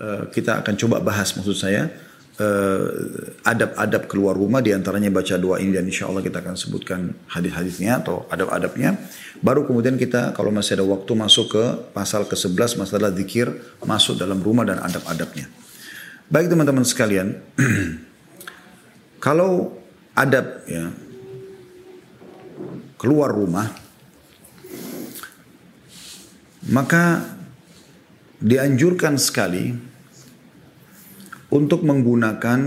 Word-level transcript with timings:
uh, 0.00 0.24
kita 0.32 0.64
akan 0.64 0.74
coba 0.80 1.04
bahas 1.04 1.36
maksud 1.36 1.54
saya 1.54 1.92
uh, 2.40 2.88
adab-adab 3.44 4.08
keluar 4.08 4.32
rumah 4.34 4.64
di 4.64 4.72
antaranya 4.72 5.12
baca 5.12 5.36
doa 5.36 5.60
ini 5.60 5.76
dan 5.76 5.84
insya 5.86 6.08
Allah 6.08 6.24
kita 6.24 6.40
akan 6.40 6.56
sebutkan 6.56 7.12
hadis-hadisnya 7.28 8.00
atau 8.00 8.24
adab-adabnya. 8.32 8.96
Baru 9.44 9.68
kemudian 9.68 10.00
kita 10.00 10.32
kalau 10.32 10.48
masih 10.50 10.80
ada 10.80 10.84
waktu 10.88 11.12
masuk 11.12 11.46
ke 11.52 11.64
pasal 11.92 12.24
ke-11 12.26 12.80
masalah 12.80 13.12
zikir 13.12 13.52
masuk 13.84 14.16
dalam 14.16 14.40
rumah 14.40 14.64
dan 14.64 14.80
adab-adabnya. 14.80 15.46
Baik 16.30 16.46
teman-teman 16.48 16.86
sekalian, 16.86 17.36
kalau 19.24 19.76
adab 20.14 20.62
ya 20.70 20.94
keluar 23.00 23.32
rumah 23.32 23.72
maka 26.68 27.24
dianjurkan 28.36 29.16
sekali 29.16 29.89
untuk 31.50 31.82
menggunakan 31.82 32.60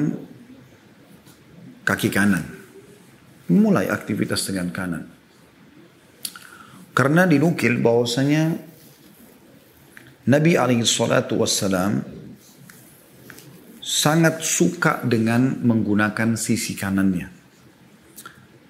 kaki 1.83 2.09
kanan. 2.11 2.43
Mulai 3.51 3.91
aktivitas 3.91 4.47
dengan 4.47 4.71
kanan. 4.71 5.03
Karena 6.93 7.25
dinukil 7.25 7.81
bahwasanya 7.81 8.53
Nabi 10.23 10.55
alaihi 10.55 10.87
salatu 10.87 11.41
wassalam 11.41 11.99
sangat 13.83 14.39
suka 14.39 15.03
dengan 15.03 15.59
menggunakan 15.59 16.39
sisi 16.39 16.71
kanannya. 16.77 17.27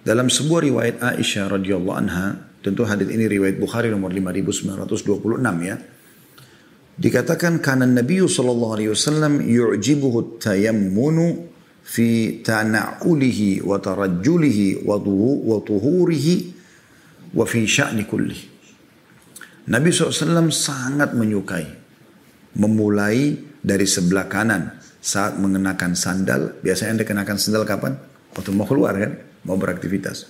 Dalam 0.04 0.28
sebuah 0.28 0.62
riwayat 0.68 0.96
Aisyah 1.00 1.54
radhiyallahu 1.54 1.96
anha, 1.96 2.36
tentu 2.66 2.84
hadis 2.84 3.08
ini 3.08 3.30
riwayat 3.30 3.56
Bukhari 3.62 3.94
nomor 3.94 4.12
5926 4.12 4.90
ya. 5.64 5.78
Dikatakan 6.94 7.58
karena 7.58 7.90
Nabi 7.90 8.22
sallallahu 8.22 8.74
alaihi 8.78 8.92
wasallam 8.94 9.42
yu'jibuhu 9.42 10.38
tayammunu 10.38 11.50
fi 11.82 12.40
tana'ulihi 12.46 13.66
wa 13.66 13.82
tarajjulihi 13.82 14.86
wa 14.86 15.58
tuhurihi 15.66 16.36
wa 17.34 17.44
fi 17.50 17.66
sya'ni 17.66 18.06
kulli. 18.06 18.40
Nabi 19.64 19.96
SAW 19.96 20.52
sangat 20.52 21.16
menyukai 21.16 21.64
memulai 22.60 23.40
dari 23.64 23.88
sebelah 23.88 24.28
kanan 24.28 24.76
saat 25.00 25.40
mengenakan 25.40 25.96
sandal. 25.96 26.60
Biasanya 26.60 27.00
anda 27.00 27.06
kenakan 27.08 27.38
sandal 27.40 27.64
kapan? 27.64 27.96
Waktu 28.36 28.52
mau 28.52 28.68
keluar 28.68 28.96
kan? 29.00 29.18
Mau 29.48 29.56
beraktivitas. 29.56 30.28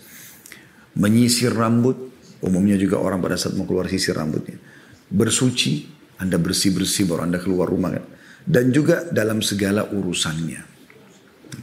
Menyisir 0.97 1.53
rambut. 1.53 2.13
Umumnya 2.43 2.75
juga 2.75 2.99
orang 2.99 3.23
pada 3.23 3.39
saat 3.39 3.55
mau 3.55 3.63
keluar 3.63 3.87
sisir 3.87 4.13
rambutnya. 4.13 4.59
Bersuci 5.07 5.87
anda 6.23 6.39
bersih-bersih 6.39 7.03
baru 7.03 7.27
Anda 7.27 7.43
keluar 7.43 7.67
rumah 7.67 7.99
kan. 7.99 8.07
Dan 8.47 8.71
juga 8.71 9.03
dalam 9.11 9.43
segala 9.43 9.91
urusannya. 9.91 10.61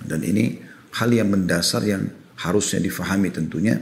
Dan 0.04 0.20
ini 0.20 0.60
hal 1.00 1.08
yang 1.08 1.32
mendasar 1.32 1.80
yang 1.88 2.04
harusnya 2.36 2.84
difahami 2.84 3.32
tentunya. 3.32 3.80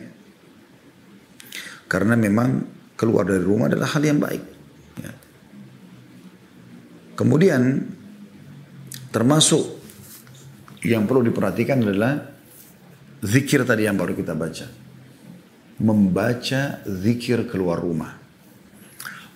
Karena 1.91 2.15
memang 2.15 2.63
keluar 2.95 3.27
dari 3.27 3.43
rumah 3.43 3.67
adalah 3.67 3.91
hal 3.91 4.03
yang 4.07 4.23
baik. 4.23 4.45
Ya. 5.03 5.13
Kemudian 7.19 7.63
termasuk 9.11 9.83
yang 10.87 11.11
perlu 11.11 11.27
diperhatikan 11.27 11.83
adalah 11.83 12.23
zikir 13.19 13.67
tadi 13.67 13.91
yang 13.91 13.99
baru 13.99 14.15
kita 14.15 14.39
baca. 14.39 14.67
Membaca 15.83 16.63
zikir 16.87 17.47
keluar 17.51 17.83
rumah. 17.83 18.18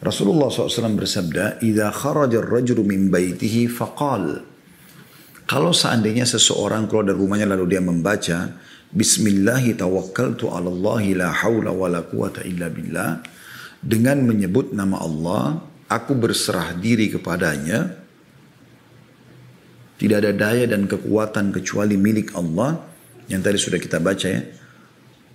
Rasulullah 0.03 0.51
SAW 0.51 0.99
bersabda, 0.99 1.63
"Idza 1.63 1.95
kharaja 1.95 2.43
ar-rajulu 2.43 2.83
min 2.83 3.07
baitihi 3.07 3.71
faqal." 3.71 4.43
Kalau 5.47 5.71
seandainya 5.71 6.27
seseorang 6.27 6.91
keluar 6.91 7.07
dari 7.07 7.19
rumahnya 7.23 7.47
lalu 7.55 7.77
dia 7.77 7.83
membaca, 7.83 8.59
Bismillahi 8.93 9.73
tawakkaltu 9.73 10.53
ala 10.53 10.69
Allah 10.69 11.03
la 11.17 11.29
hawla 11.33 11.73
wa 11.73 11.89
la 11.89 12.05
quwata 12.05 12.45
illa 12.45 12.69
billah. 12.69 13.25
Dengan 13.81 14.21
menyebut 14.27 14.77
nama 14.77 15.01
Allah, 15.01 15.65
aku 15.89 16.13
berserah 16.13 16.77
diri 16.77 17.09
kepadanya. 17.09 17.89
Tidak 19.97 20.19
ada 20.19 20.35
daya 20.35 20.67
dan 20.69 20.85
kekuatan 20.91 21.57
kecuali 21.57 21.97
milik 21.97 22.37
Allah. 22.37 22.85
Yang 23.33 23.41
tadi 23.49 23.59
sudah 23.59 23.79
kita 23.81 23.97
baca 23.97 24.29
ya. 24.29 24.43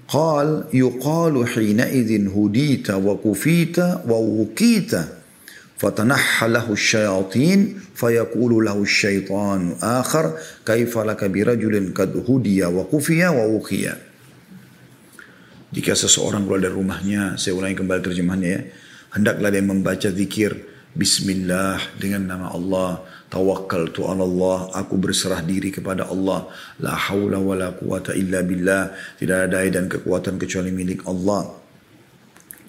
Qal 0.07 0.71
yuqalu 0.71 1.43
hina 1.43 1.91
idhin 1.91 2.31
hudita 2.31 2.95
wa 2.95 3.19
kufita 3.19 4.07
wa 4.07 4.17
wukita. 4.17 5.17
فيقول 5.77 6.09
له 6.09 6.65
syayatin 6.73 7.77
fayaqulu 7.93 8.65
lahu 8.65 8.81
لك 8.81 9.29
akhar 9.77 10.33
kaifa 10.65 11.05
laka 11.05 11.29
birajulin 11.29 11.93
kad 11.93 12.09
hudiya 12.17 12.73
wa 12.73 12.81
kufiya 12.89 13.29
wa 13.29 13.45
wukiya. 13.45 13.93
Jika 15.69 15.93
seseorang 15.93 16.49
keluar 16.49 16.63
dari 16.65 16.73
rumahnya, 16.73 17.37
saya 17.37 17.53
ulangi 17.53 17.77
kembali 17.77 18.01
terjemahannya 18.01 18.49
ya. 18.49 18.61
Hendaklah 19.13 19.49
dia 19.53 19.61
membaca 19.61 20.09
zikir 20.09 20.51
Bismillah 20.97 21.77
dengan 22.01 22.25
nama 22.25 22.49
Allah 22.49 23.05
Tawakal 23.27 23.91
tu 23.91 24.07
Allah, 24.07 24.71
aku 24.71 24.95
berserah 24.95 25.43
diri 25.43 25.67
kepada 25.67 26.07
Allah. 26.07 26.47
La 26.79 26.95
haula 26.95 27.43
wa 27.43 27.59
quwata 27.75 28.15
illa 28.15 28.39
billah. 28.39 28.95
Tidak 29.19 29.35
ada 29.35 29.47
daya 29.59 29.67
dan 29.67 29.91
kekuatan 29.91 30.39
kecuali 30.39 30.71
milik 30.71 31.03
Allah. 31.03 31.51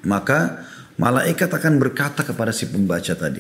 Maka 0.02 0.66
malaikat 0.98 1.46
akan 1.54 1.78
berkata 1.78 2.26
kepada 2.26 2.50
si 2.50 2.66
pembaca 2.66 3.14
tadi. 3.14 3.38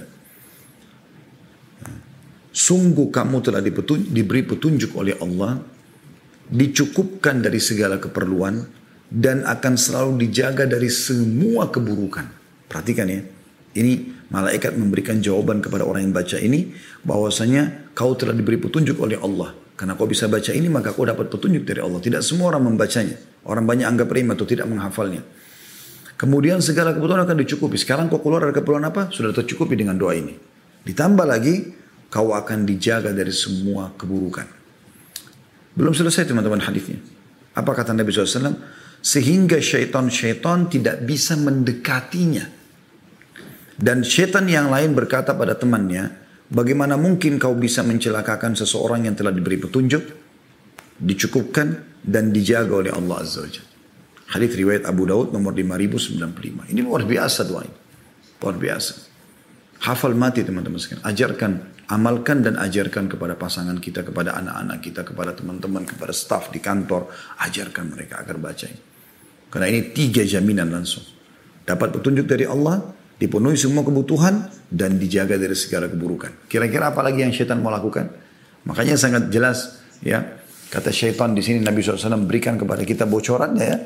Sungguh 2.54 3.10
kamu 3.10 3.42
telah 3.42 3.62
diberi 3.66 4.46
petunjuk 4.46 4.94
oleh 4.94 5.18
Allah. 5.18 5.58
Dicukupkan 6.46 7.42
dari 7.42 7.58
segala 7.58 7.98
keperluan. 7.98 8.78
Dan 9.08 9.42
akan 9.42 9.74
selalu 9.74 10.28
dijaga 10.28 10.70
dari 10.70 10.86
semua 10.86 11.66
keburukan. 11.66 12.30
Perhatikan 12.70 13.10
ya. 13.10 13.26
Ini 13.74 14.17
Malaikat 14.28 14.76
memberikan 14.76 15.24
jawaban 15.24 15.64
kepada 15.64 15.88
orang 15.88 16.04
yang 16.04 16.14
baca 16.14 16.36
ini 16.36 16.76
bahwasanya 17.00 17.92
kau 17.96 18.12
telah 18.12 18.36
diberi 18.36 18.60
petunjuk 18.60 19.00
oleh 19.00 19.16
Allah. 19.16 19.56
Karena 19.72 19.96
kau 19.96 20.04
bisa 20.04 20.28
baca 20.28 20.52
ini 20.52 20.68
maka 20.68 20.92
kau 20.92 21.08
dapat 21.08 21.32
petunjuk 21.32 21.64
dari 21.64 21.80
Allah. 21.80 21.96
Tidak 22.02 22.20
semua 22.20 22.52
orang 22.52 22.68
membacanya. 22.68 23.16
Orang 23.48 23.64
banyak 23.64 23.88
anggap 23.88 24.12
remeh 24.12 24.36
atau 24.36 24.44
tidak 24.44 24.68
menghafalnya. 24.68 25.24
Kemudian 26.18 26.60
segala 26.60 26.92
kebutuhan 26.92 27.24
akan 27.24 27.36
dicukupi. 27.40 27.78
Sekarang 27.80 28.10
kau 28.12 28.20
keluar 28.20 28.44
dari 28.44 28.52
keperluan 28.52 28.84
apa? 28.84 29.08
Sudah 29.08 29.32
tercukupi 29.32 29.78
dengan 29.78 29.96
doa 29.96 30.12
ini. 30.12 30.34
Ditambah 30.82 31.24
lagi 31.24 31.72
kau 32.10 32.34
akan 32.34 32.68
dijaga 32.68 33.14
dari 33.14 33.32
semua 33.32 33.94
keburukan. 33.96 34.44
Belum 35.78 35.94
selesai 35.94 36.26
teman-teman 36.26 36.58
hadisnya. 36.58 36.98
Apa 37.54 37.70
kata 37.70 37.94
Nabi 37.94 38.10
SAW? 38.10 38.58
Sehingga 38.98 39.62
syaitan-syaitan 39.62 40.66
tidak 40.66 41.06
bisa 41.06 41.38
mendekatinya. 41.38 42.57
Dan 43.78 44.02
setan 44.02 44.50
yang 44.50 44.74
lain 44.74 44.90
berkata 44.90 45.38
pada 45.38 45.54
temannya, 45.54 46.10
bagaimana 46.50 46.98
mungkin 46.98 47.38
kau 47.38 47.54
bisa 47.54 47.86
mencelakakan 47.86 48.58
seseorang 48.58 49.06
yang 49.06 49.14
telah 49.14 49.30
diberi 49.30 49.54
petunjuk, 49.54 50.02
dicukupkan, 50.98 51.86
dan 52.02 52.34
dijaga 52.34 52.74
oleh 52.74 52.90
Allah 52.90 53.22
Azza 53.22 53.46
wa 53.46 53.50
Hadis 54.28 54.50
riwayat 54.60 54.84
Abu 54.84 55.08
Daud 55.08 55.32
nomor 55.32 55.56
5095. 55.56 56.68
Ini 56.74 56.80
luar 56.84 57.08
biasa 57.08 57.48
doa 57.48 57.64
ini. 57.64 57.78
Luar 58.44 58.56
biasa. 58.60 58.92
Hafal 59.88 60.12
mati 60.18 60.44
teman-teman 60.44 60.76
sekalian. 60.76 61.06
Ajarkan, 61.06 61.52
amalkan 61.88 62.44
dan 62.44 62.60
ajarkan 62.60 63.08
kepada 63.08 63.40
pasangan 63.40 63.80
kita, 63.80 64.04
kepada 64.04 64.36
anak-anak 64.36 64.78
kita, 64.84 65.00
kepada 65.06 65.32
teman-teman, 65.32 65.86
kepada 65.88 66.12
staf 66.12 66.52
di 66.52 66.60
kantor. 66.60 67.08
Ajarkan 67.40 67.94
mereka 67.94 68.20
agar 68.20 68.36
baca 68.36 68.68
ini. 68.68 68.82
Karena 69.48 69.66
ini 69.72 69.80
tiga 69.96 70.20
jaminan 70.26 70.68
langsung. 70.76 71.08
Dapat 71.64 71.88
petunjuk 71.96 72.28
dari 72.28 72.44
Allah, 72.44 72.84
dipenuhi 73.18 73.58
semua 73.58 73.82
kebutuhan 73.82 74.46
dan 74.70 74.96
dijaga 74.96 75.34
dari 75.34 75.54
segala 75.58 75.90
keburukan. 75.90 76.46
Kira-kira 76.46 76.94
apa 76.94 77.02
lagi 77.02 77.26
yang 77.26 77.34
syaitan 77.34 77.58
mau 77.58 77.74
lakukan? 77.74 78.08
Makanya 78.64 78.94
sangat 78.94 79.28
jelas 79.28 79.82
ya 80.02 80.38
kata 80.70 80.94
syaitan 80.94 81.34
di 81.34 81.42
sini 81.42 81.64
Nabi 81.64 81.82
SAW 81.82 82.22
berikan 82.24 82.54
kepada 82.54 82.86
kita 82.86 83.04
bocorannya 83.04 83.66
ya. 83.66 83.78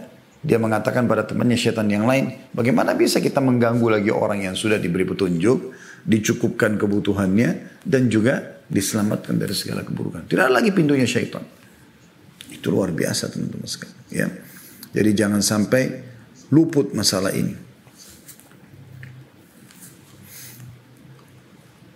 Dia 0.42 0.58
mengatakan 0.58 1.06
pada 1.06 1.22
temannya 1.22 1.54
syaitan 1.54 1.86
yang 1.86 2.02
lain, 2.02 2.50
bagaimana 2.50 2.98
bisa 2.98 3.22
kita 3.22 3.38
mengganggu 3.38 3.86
lagi 3.86 4.10
orang 4.10 4.42
yang 4.42 4.58
sudah 4.58 4.74
diberi 4.74 5.06
petunjuk, 5.06 5.70
dicukupkan 6.02 6.74
kebutuhannya, 6.82 7.78
dan 7.86 8.10
juga 8.10 8.58
diselamatkan 8.66 9.38
dari 9.38 9.54
segala 9.54 9.86
keburukan. 9.86 10.26
Tidak 10.26 10.42
ada 10.42 10.50
lagi 10.58 10.74
pintunya 10.74 11.06
syaitan. 11.06 11.46
Itu 12.50 12.74
luar 12.74 12.90
biasa 12.90 13.30
teman-teman 13.30 13.70
sekalian. 13.70 14.02
Ya. 14.10 14.26
Jadi 14.90 15.10
jangan 15.14 15.46
sampai 15.46 15.82
luput 16.50 16.90
masalah 16.90 17.30
ini. 17.30 17.54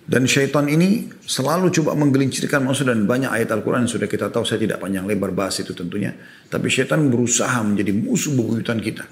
Dan 0.06 0.22
syaitan 0.30 0.70
ini 0.70 1.10
selalu 1.26 1.74
coba 1.74 1.98
menggelincirkan 1.98 2.62
maksud 2.62 2.86
dan 2.86 3.10
banyak 3.10 3.26
ayat 3.26 3.50
Al-Quran 3.50 3.90
yang 3.90 3.90
sudah 3.90 4.06
kita 4.06 4.30
tahu. 4.30 4.46
Saya 4.46 4.62
tidak 4.62 4.78
panjang 4.78 5.02
lebar 5.02 5.34
bahas 5.34 5.58
itu 5.58 5.74
tentunya. 5.74 6.14
Tapi 6.46 6.70
syaitan 6.70 7.02
berusaha 7.10 7.58
menjadi 7.66 7.90
musuh 7.90 8.30
bebuyutan 8.38 8.78
kita. 8.78 9.02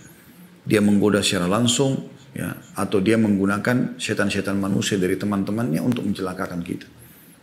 Dia 0.62 0.78
menggoda 0.78 1.18
secara 1.18 1.50
langsung. 1.50 2.14
ya 2.30 2.54
Atau 2.78 3.02
dia 3.02 3.18
menggunakan 3.18 3.98
syaitan-syaitan 3.98 4.54
manusia 4.54 4.94
dari 4.94 5.18
teman-temannya 5.18 5.82
untuk 5.82 6.06
mencelakakan 6.06 6.62
kita. 6.62 6.86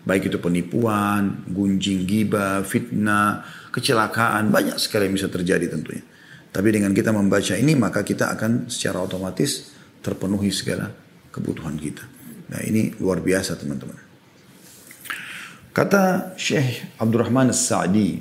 Baik 0.07 0.31
itu 0.31 0.39
penipuan, 0.39 1.43
gunjing 1.51 2.07
giba, 2.07 2.63
fitnah, 2.63 3.43
kecelakaan, 3.75 4.47
banyak 4.47 4.79
sekali 4.79 5.11
yang 5.11 5.15
bisa 5.19 5.27
terjadi 5.27 5.67
tentunya. 5.67 6.01
Tapi 6.55 6.67
dengan 6.71 6.95
kita 6.95 7.11
membaca 7.11 7.55
ini 7.59 7.75
maka 7.75 7.99
kita 8.07 8.31
akan 8.31 8.71
secara 8.71 9.03
otomatis 9.03 9.75
terpenuhi 9.99 10.55
segala 10.55 10.87
kebutuhan 11.35 11.75
kita. 11.75 12.20
Nah 12.51 12.59
ini 12.67 12.91
luar 12.99 13.23
biasa 13.23 13.55
teman-teman. 13.55 13.97
Kata 15.71 16.35
Syekh 16.35 16.99
Abdurrahman 16.99 17.55
As-Sa'di, 17.55 18.19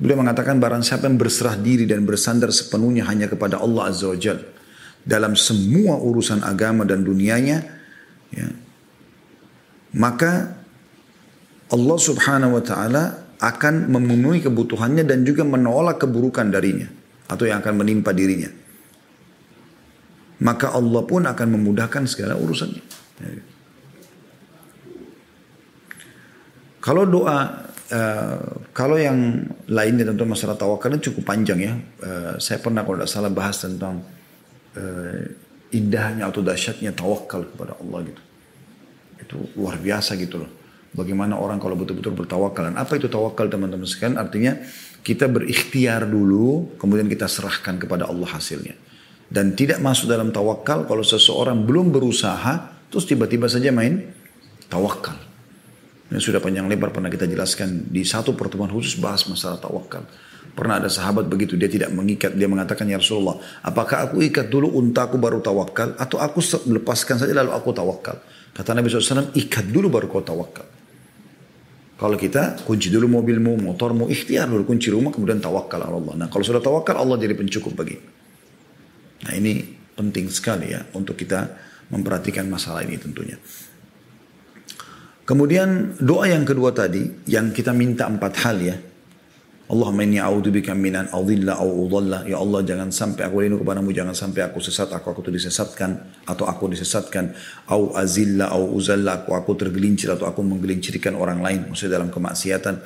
beliau 0.00 0.24
mengatakan 0.24 0.56
barang 0.56 0.80
siapa 0.80 1.04
yang 1.04 1.20
berserah 1.20 1.60
diri 1.60 1.84
dan 1.84 2.08
bersandar 2.08 2.48
sepenuhnya 2.48 3.04
hanya 3.04 3.28
kepada 3.28 3.60
Allah 3.60 3.92
Azza 3.92 4.08
wa 4.08 4.16
Jal 4.16 4.40
dalam 5.04 5.36
semua 5.36 6.00
urusan 6.00 6.40
agama 6.40 6.88
dan 6.88 7.04
dunianya, 7.04 7.60
ya, 8.32 8.48
maka 10.00 10.56
Allah 11.68 11.98
Subhanahu 12.00 12.56
wa 12.56 12.64
taala 12.64 13.04
akan 13.36 13.92
memenuhi 13.92 14.40
kebutuhannya 14.40 15.04
dan 15.04 15.28
juga 15.28 15.44
menolak 15.44 16.00
keburukan 16.00 16.48
darinya 16.48 16.88
atau 17.28 17.44
yang 17.44 17.60
akan 17.60 17.84
menimpa 17.84 18.16
dirinya. 18.16 18.48
Maka 20.42 20.74
Allah 20.74 21.02
pun 21.06 21.22
akan 21.22 21.48
memudahkan 21.58 22.10
segala 22.10 22.34
urusannya. 22.34 22.82
Kalau 26.84 27.08
doa, 27.08 27.64
uh, 27.96 28.60
kalau 28.76 29.00
yang 29.00 29.40
lainnya 29.72 30.12
tentu 30.12 30.28
masalah 30.28 30.52
tawakal 30.52 30.92
cukup 31.00 31.24
panjang 31.24 31.60
ya. 31.64 31.72
Uh, 32.04 32.34
saya 32.36 32.60
pernah 32.60 32.84
kalau 32.84 33.00
tidak 33.00 33.12
salah 33.14 33.32
bahas 33.32 33.56
tentang 33.56 34.04
uh, 34.76 35.22
indahnya 35.72 36.28
atau 36.28 36.44
dahsyatnya 36.44 36.92
tawakal 36.92 37.48
kepada 37.48 37.80
Allah 37.80 37.98
gitu. 38.04 38.22
Itu 39.16 39.36
luar 39.56 39.80
biasa 39.80 40.12
gitu 40.20 40.44
loh. 40.44 40.50
Bagaimana 40.92 41.40
orang 41.40 41.56
kalau 41.56 41.74
betul-betul 41.74 42.12
bertawakal. 42.12 42.68
Dan 42.68 42.76
apa 42.76 43.00
itu 43.00 43.08
tawakal 43.08 43.48
teman-teman 43.48 43.88
sekalian? 43.88 44.20
Artinya 44.20 44.52
kita 45.00 45.24
berikhtiar 45.26 46.04
dulu, 46.04 46.76
kemudian 46.76 47.08
kita 47.08 47.26
serahkan 47.26 47.80
kepada 47.80 48.12
Allah 48.12 48.28
hasilnya. 48.28 48.76
Dan 49.28 49.56
tidak 49.56 49.80
masuk 49.80 50.08
dalam 50.08 50.30
tawakal 50.30 50.84
kalau 50.84 51.02
seseorang 51.02 51.64
belum 51.64 51.90
berusaha, 51.90 52.86
terus 52.92 53.08
tiba-tiba 53.08 53.48
saja 53.48 53.72
main 53.72 54.04
tawakal. 54.68 55.16
Ini 56.12 56.20
sudah 56.20 56.38
panjang 56.38 56.68
lebar 56.68 56.92
pernah 56.92 57.08
kita 57.08 57.24
jelaskan 57.24 57.88
di 57.88 58.04
satu 58.04 58.36
pertemuan 58.36 58.70
khusus 58.70 59.00
bahas 59.00 59.24
masalah 59.26 59.56
tawakal. 59.58 60.04
Pernah 60.54 60.78
ada 60.78 60.86
sahabat 60.86 61.26
begitu, 61.26 61.58
dia 61.58 61.66
tidak 61.66 61.90
mengikat, 61.90 62.36
dia 62.36 62.46
mengatakan, 62.46 62.86
Ya 62.86 63.00
Rasulullah, 63.00 63.42
apakah 63.64 64.06
aku 64.06 64.22
ikat 64.22 64.46
dulu 64.46 64.70
untaku 64.78 65.18
baru 65.18 65.42
tawakal, 65.42 65.98
atau 65.98 66.22
aku 66.22 66.38
lepaskan 66.70 67.18
saja 67.18 67.34
lalu 67.34 67.50
aku 67.50 67.74
tawakal? 67.74 68.22
Kata 68.54 68.70
Nabi 68.70 68.86
SAW, 68.86 69.34
ikat 69.34 69.66
dulu 69.74 69.90
baru 69.90 70.06
kau 70.06 70.22
tawakal. 70.22 70.62
Kalau 71.98 72.14
kita 72.14 72.62
kunci 72.62 72.90
dulu 72.90 73.18
mobilmu, 73.18 73.58
motormu, 73.58 74.06
ikhtiar 74.06 74.46
dulu 74.46 74.62
kunci 74.62 74.94
rumah, 74.94 75.10
kemudian 75.10 75.42
tawakal 75.42 75.82
Allah. 75.82 76.14
Nah 76.14 76.26
kalau 76.30 76.46
sudah 76.46 76.62
tawakal 76.62 77.02
Allah 77.02 77.18
jadi 77.18 77.34
pencukup 77.34 77.74
bagi. 77.74 77.98
Nah 79.24 79.32
ini 79.32 79.64
penting 79.96 80.28
sekali 80.28 80.76
ya 80.76 80.84
untuk 80.92 81.16
kita 81.16 81.48
memperhatikan 81.88 82.44
masalah 82.48 82.84
ini 82.84 82.96
tentunya. 83.00 83.36
Kemudian 85.24 85.96
doa 86.04 86.28
yang 86.28 86.44
kedua 86.44 86.76
tadi 86.76 87.24
yang 87.24 87.48
kita 87.48 87.72
minta 87.72 88.04
empat 88.04 88.32
hal 88.44 88.56
ya. 88.60 88.76
Allahumma 89.64 90.04
inni 90.04 90.20
a'udzubika 90.20 90.76
minan 90.76 91.08
adhilla 91.08 91.56
au 91.56 91.88
udhalla. 91.88 92.28
Ya 92.28 92.36
Allah 92.36 92.60
jangan 92.60 92.92
sampai 92.92 93.24
aku 93.24 93.40
lindung 93.40 93.64
kepadamu 93.64 93.96
jangan 93.96 94.12
sampai 94.12 94.44
aku 94.44 94.60
sesat. 94.60 94.92
Aku 94.92 95.08
aku 95.08 95.24
disesatkan 95.32 96.20
atau 96.28 96.44
aku 96.44 96.68
disesatkan. 96.68 97.32
Au 97.72 97.96
azilla 97.96 98.52
au 98.52 98.76
uzalla. 98.76 99.24
Aku 99.24 99.32
aku 99.32 99.56
tergelincir 99.56 100.12
atau 100.12 100.28
aku 100.28 100.44
menggelincirkan 100.44 101.16
orang 101.16 101.40
lain 101.40 101.72
maksudnya 101.72 101.96
dalam 101.96 102.12
kemaksiatan. 102.12 102.76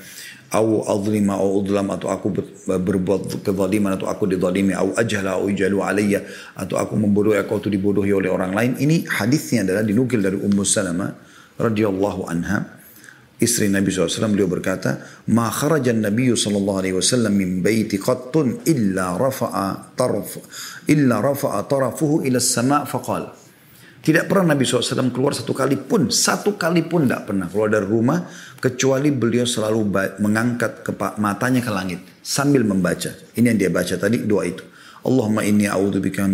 Au 0.54 0.86
adlima 0.86 1.34
au 1.42 1.58
udlam 1.58 1.90
atau 1.90 2.14
aku 2.14 2.30
berbuat 2.70 3.42
kezaliman 3.42 3.98
atau 3.98 4.06
aku 4.06 4.30
dizalimi. 4.30 4.70
Au 4.78 4.94
ajhala 4.94 5.34
au 5.34 5.50
ijalu 5.50 5.82
alayya. 5.82 6.22
Atau 6.54 6.78
aku 6.78 6.94
membodohi 6.94 7.42
aku 7.42 7.58
atau 7.58 7.75
dibodohi 7.75 8.14
oleh 8.14 8.30
orang 8.30 8.54
lain. 8.54 8.78
Ini 8.78 9.02
hadisnya 9.19 9.66
adalah 9.66 9.82
dinukil 9.82 10.22
dari 10.22 10.38
Ummu 10.38 10.62
Salamah 10.62 11.10
radhiyallahu 11.58 12.30
anha 12.30 12.77
istri 13.38 13.70
Nabi 13.70 13.90
SAW 13.90 14.35
beliau 14.35 14.50
berkata, 14.50 15.02
"Ma 15.35 15.50
kharajan 15.50 16.02
Nabi 16.02 16.35
sallallahu 16.35 16.79
alaihi 16.82 16.96
wasallam 16.99 17.35
min 17.38 17.62
baiti 17.62 17.99
qattun 17.99 18.67
illa 18.67 19.14
rafa'a 19.14 19.94
tarf 19.94 20.43
illa 20.90 21.23
rafa'a 21.23 21.64
tarafuhu 21.67 22.26
ila 22.26 22.38
sama' 22.43 22.85
faqal." 22.87 23.31
Tidak 23.99 24.31
pernah 24.31 24.55
Nabi 24.55 24.62
SAW 24.62 25.11
keluar 25.11 25.35
satu 25.35 25.50
kali 25.50 25.75
pun, 25.75 26.08
satu 26.08 26.55
kali 26.55 26.87
pun 26.87 27.05
tidak 27.05 27.29
pernah 27.29 27.50
keluar 27.50 27.69
dari 27.69 27.85
rumah 27.85 28.25
kecuali 28.62 29.11
beliau 29.11 29.44
selalu 29.44 29.81
mengangkat 30.23 30.87
matanya 31.19 31.61
ke 31.61 31.70
langit 31.75 32.00
sambil 32.23 32.62
membaca. 32.62 33.11
Ini 33.35 33.52
yang 33.52 33.58
dia 33.58 33.70
baca 33.75 33.94
tadi 33.99 34.23
doa 34.23 34.46
itu. 34.46 34.64
Allahumma 35.02 35.46
inni 35.46 35.67
a'udzubika 35.67 36.26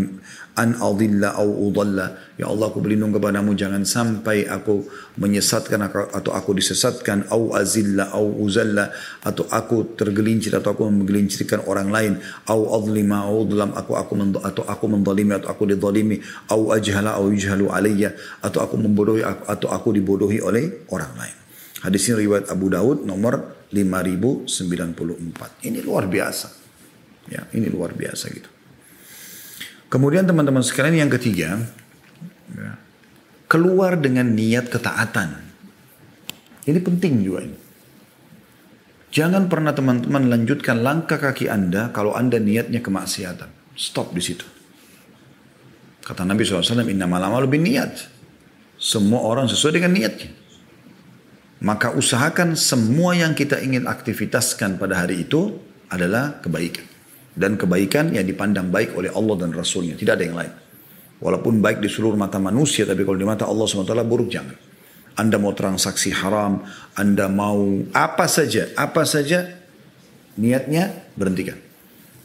an 0.55 0.79
adilla 0.79 1.35
au 1.35 1.71
udalla. 1.71 2.15
Ya 2.39 2.51
Allah 2.51 2.71
aku 2.71 2.83
berlindung 2.83 3.15
kepadamu 3.15 3.55
jangan 3.55 3.83
sampai 3.83 4.47
aku 4.47 4.87
menyesatkan 5.19 5.79
atau 5.91 6.31
aku 6.35 6.55
disesatkan 6.55 7.31
au 7.31 7.55
azilla 7.55 8.11
au 8.15 8.43
uzalla 8.43 8.91
atau 9.23 9.47
aku 9.51 9.95
tergelincir 9.99 10.55
atau 10.55 10.75
aku 10.75 10.87
menggelincirkan 10.91 11.67
orang 11.67 11.91
lain 11.91 12.13
au 12.51 12.71
adlima 12.75 13.27
au 13.27 13.47
udlam 13.47 13.75
aku 13.75 13.99
aku 13.99 14.15
atau 14.43 14.63
aku 14.67 14.85
mendalimi 14.91 15.35
atau 15.39 15.51
aku 15.51 15.67
didalimi 15.67 16.19
au 16.51 16.71
ajhala 16.75 17.19
au 17.19 17.31
yujhalu 17.31 17.71
alayya 17.71 18.15
atau 18.43 18.63
aku 18.63 18.79
membodohi 18.79 19.23
atau 19.27 19.71
aku 19.71 19.91
dibodohi 19.95 20.39
oleh 20.43 20.87
orang 20.91 21.13
lain. 21.19 21.37
Hadis 21.83 22.09
ini 22.09 22.25
riwayat 22.25 22.49
Abu 22.49 22.73
Daud 22.73 23.05
nomor 23.05 23.67
5094. 23.75 25.67
Ini 25.67 25.83
luar 25.83 26.09
biasa. 26.09 26.49
Ya, 27.29 27.45
ini 27.53 27.69
luar 27.69 27.93
biasa 27.93 28.31
gitu. 28.33 28.54
Kemudian 29.89 30.27
teman-teman 30.27 30.65
sekalian 30.65 31.07
yang 31.07 31.13
ketiga, 31.13 31.61
keluar 33.55 33.95
dengan 33.95 34.27
niat 34.35 34.67
ketaatan. 34.67 35.39
Ini 36.65 36.81
penting 36.81 37.23
juga 37.23 37.47
ini. 37.47 37.59
Jangan 39.15 39.47
pernah 39.47 39.71
teman-teman 39.71 40.27
lanjutkan 40.27 40.83
langkah 40.83 41.23
kaki 41.23 41.47
Anda 41.47 41.95
kalau 41.95 42.19
Anda 42.19 42.43
niatnya 42.43 42.83
kemaksiatan. 42.83 43.79
Stop 43.79 44.11
di 44.11 44.23
situ. 44.25 44.43
Kata 46.03 46.27
Nabi 46.27 46.43
SAW, 46.43 46.91
Inna 46.91 47.07
malama 47.07 47.39
lebih 47.39 47.63
niat. 47.63 48.11
Semua 48.75 49.23
orang 49.23 49.47
sesuai 49.47 49.79
dengan 49.79 49.95
niatnya. 49.95 50.35
Maka 51.63 51.95
usahakan 51.95 52.59
semua 52.59 53.15
yang 53.15 53.39
kita 53.39 53.63
ingin 53.63 53.87
aktivitaskan 53.87 54.83
pada 54.83 55.07
hari 55.07 55.23
itu 55.23 55.63
adalah 55.89 56.43
kebaikan 56.43 56.94
dan 57.35 57.59
kebaikan 57.59 58.15
yang 58.15 58.25
dipandang 58.25 58.71
baik 58.71 58.95
oleh 58.95 59.11
Allah 59.11 59.35
dan 59.43 59.51
Rasulnya. 59.51 59.99
Tidak 59.99 60.15
ada 60.15 60.25
yang 60.25 60.39
lain. 60.39 60.53
Walaupun 61.19 61.59
baik 61.59 61.83
di 61.83 61.91
seluruh 61.91 62.19
mata 62.19 62.39
manusia, 62.39 62.87
tapi 62.87 63.03
kalau 63.03 63.19
di 63.19 63.27
mata 63.27 63.47
Allah 63.47 63.67
SWT 63.67 63.95
buruk 64.07 64.31
jangan. 64.31 64.55
Anda 65.15 65.39
mau 65.39 65.55
transaksi 65.55 66.11
haram, 66.11 66.67
Anda 66.99 67.31
mau 67.31 67.87
apa 67.95 68.27
saja, 68.27 68.75
apa 68.75 69.07
saja, 69.07 69.47
niatnya 70.35 71.15
berhentikan. 71.15 71.55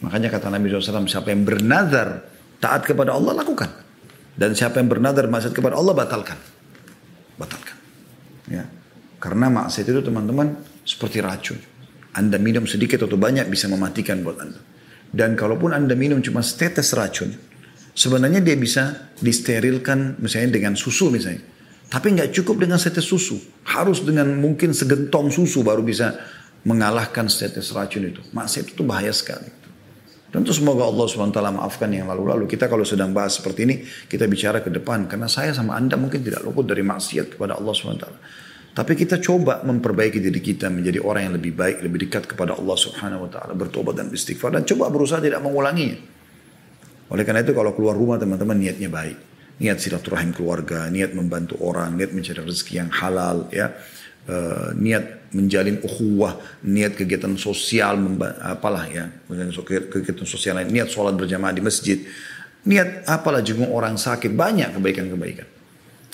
Makanya 0.01 0.33
kata 0.33 0.49
Nabi 0.49 0.73
SAW, 0.73 1.05
siapa 1.05 1.29
yang 1.29 1.45
bernazar 1.45 2.25
taat 2.57 2.87
kepada 2.89 3.13
Allah, 3.13 3.37
lakukan. 3.37 3.69
Dan 4.33 4.55
siapa 4.55 4.79
yang 4.79 4.89
bernazar 4.89 5.27
maksiat 5.27 5.53
kepada 5.53 5.75
Allah, 5.75 5.93
batalkan. 5.93 6.39
Batalkan. 7.35 7.77
Ya. 8.49 8.65
Karena 9.19 9.51
maksiat 9.51 9.85
itu 9.85 10.01
teman-teman 10.01 10.55
seperti 10.87 11.19
racun. 11.19 11.59
Anda 12.15 12.41
minum 12.41 12.65
sedikit 12.65 13.05
atau 13.05 13.19
banyak 13.19 13.45
bisa 13.51 13.69
mematikan 13.69 14.23
buat 14.25 14.39
Anda. 14.39 14.59
Dan 15.09 15.33
kalaupun 15.33 15.73
Anda 15.73 15.97
minum 15.97 16.21
cuma 16.21 16.45
setetes 16.45 16.93
racun, 16.93 17.33
sebenarnya 17.97 18.45
dia 18.45 18.53
bisa 18.53 19.09
disterilkan 19.17 20.21
misalnya 20.21 20.61
dengan 20.61 20.73
susu 20.77 21.09
misalnya. 21.09 21.41
Tapi 21.89 22.13
nggak 22.13 22.29
cukup 22.37 22.61
dengan 22.61 22.77
setetes 22.77 23.09
susu. 23.09 23.41
Harus 23.65 24.05
dengan 24.05 24.29
mungkin 24.37 24.77
segentong 24.77 25.33
susu 25.33 25.65
baru 25.65 25.81
bisa 25.81 26.13
mengalahkan 26.61 27.25
setetes 27.25 27.73
racun 27.73 28.13
itu. 28.13 28.21
Maksiat 28.29 28.77
itu 28.77 28.85
bahaya 28.85 29.09
sekali. 29.09 29.49
Tentu 30.29 30.53
semoga 30.53 30.85
Allah 30.85 31.09
SWT 31.09 31.41
maafkan 31.41 31.89
yang 31.89 32.05
lalu-lalu. 32.05 32.45
Kita 32.45 32.69
kalau 32.69 32.85
sedang 32.85 33.09
bahas 33.09 33.41
seperti 33.41 33.65
ini, 33.65 33.75
kita 34.05 34.29
bicara 34.29 34.61
ke 34.61 34.69
depan. 34.69 35.09
Karena 35.09 35.25
saya 35.25 35.57
sama 35.57 35.73
Anda 35.73 35.97
mungkin 35.97 36.21
tidak 36.21 36.45
luput 36.45 36.69
dari 36.69 36.85
maksiat 36.85 37.33
kepada 37.33 37.57
Allah 37.57 37.73
SWT. 37.73 38.05
Tapi 38.79 38.95
kita 38.95 39.19
coba 39.19 39.59
memperbaiki 39.67 40.24
diri 40.24 40.39
kita 40.39 40.71
menjadi 40.71 41.03
orang 41.03 41.27
yang 41.27 41.36
lebih 41.36 41.51
baik, 41.51 41.83
lebih 41.83 42.07
dekat 42.07 42.31
kepada 42.31 42.55
Allah 42.55 42.79
Subhanahu 42.79 43.27
wa 43.27 43.29
taala, 43.29 43.51
bertobat 43.51 44.00
dan 44.00 44.07
beristighfar 44.07 44.55
dan 44.55 44.63
coba 44.63 44.88
berusaha 44.88 45.19
tidak 45.19 45.43
mengulanginya. 45.43 46.00
Oleh 47.12 47.27
karena 47.27 47.43
itu 47.43 47.51
kalau 47.51 47.75
keluar 47.75 48.00
rumah 48.00 48.15
teman-teman 48.15 48.55
niatnya 48.55 48.88
baik. 48.88 49.19
Niat 49.59 49.83
silaturahim 49.83 50.31
keluarga, 50.31 50.88
niat 50.88 51.12
membantu 51.12 51.59
orang, 51.59 52.00
niat 52.00 52.15
mencari 52.15 52.39
rezeki 52.39 52.74
yang 52.79 52.88
halal 52.95 53.51
ya. 53.51 53.75
Uh, 54.29 54.71
niat 54.79 55.27
menjalin 55.36 55.83
ukhuwah, 55.83 56.39
niat 56.63 56.95
kegiatan 56.95 57.36
sosial, 57.36 58.00
apalah 58.39 58.88
ya, 58.88 59.12
kegiatan 59.91 60.24
sosial 60.24 60.55
lain, 60.55 60.71
niat 60.71 60.88
sholat 60.88 61.19
berjamaah 61.19 61.51
di 61.51 61.59
masjid, 61.65 62.00
niat 62.63 63.09
apalah 63.09 63.43
jenguk 63.43 63.67
orang 63.67 64.00
sakit, 64.00 64.31
banyak 64.31 64.71
kebaikan-kebaikan. 64.71 65.50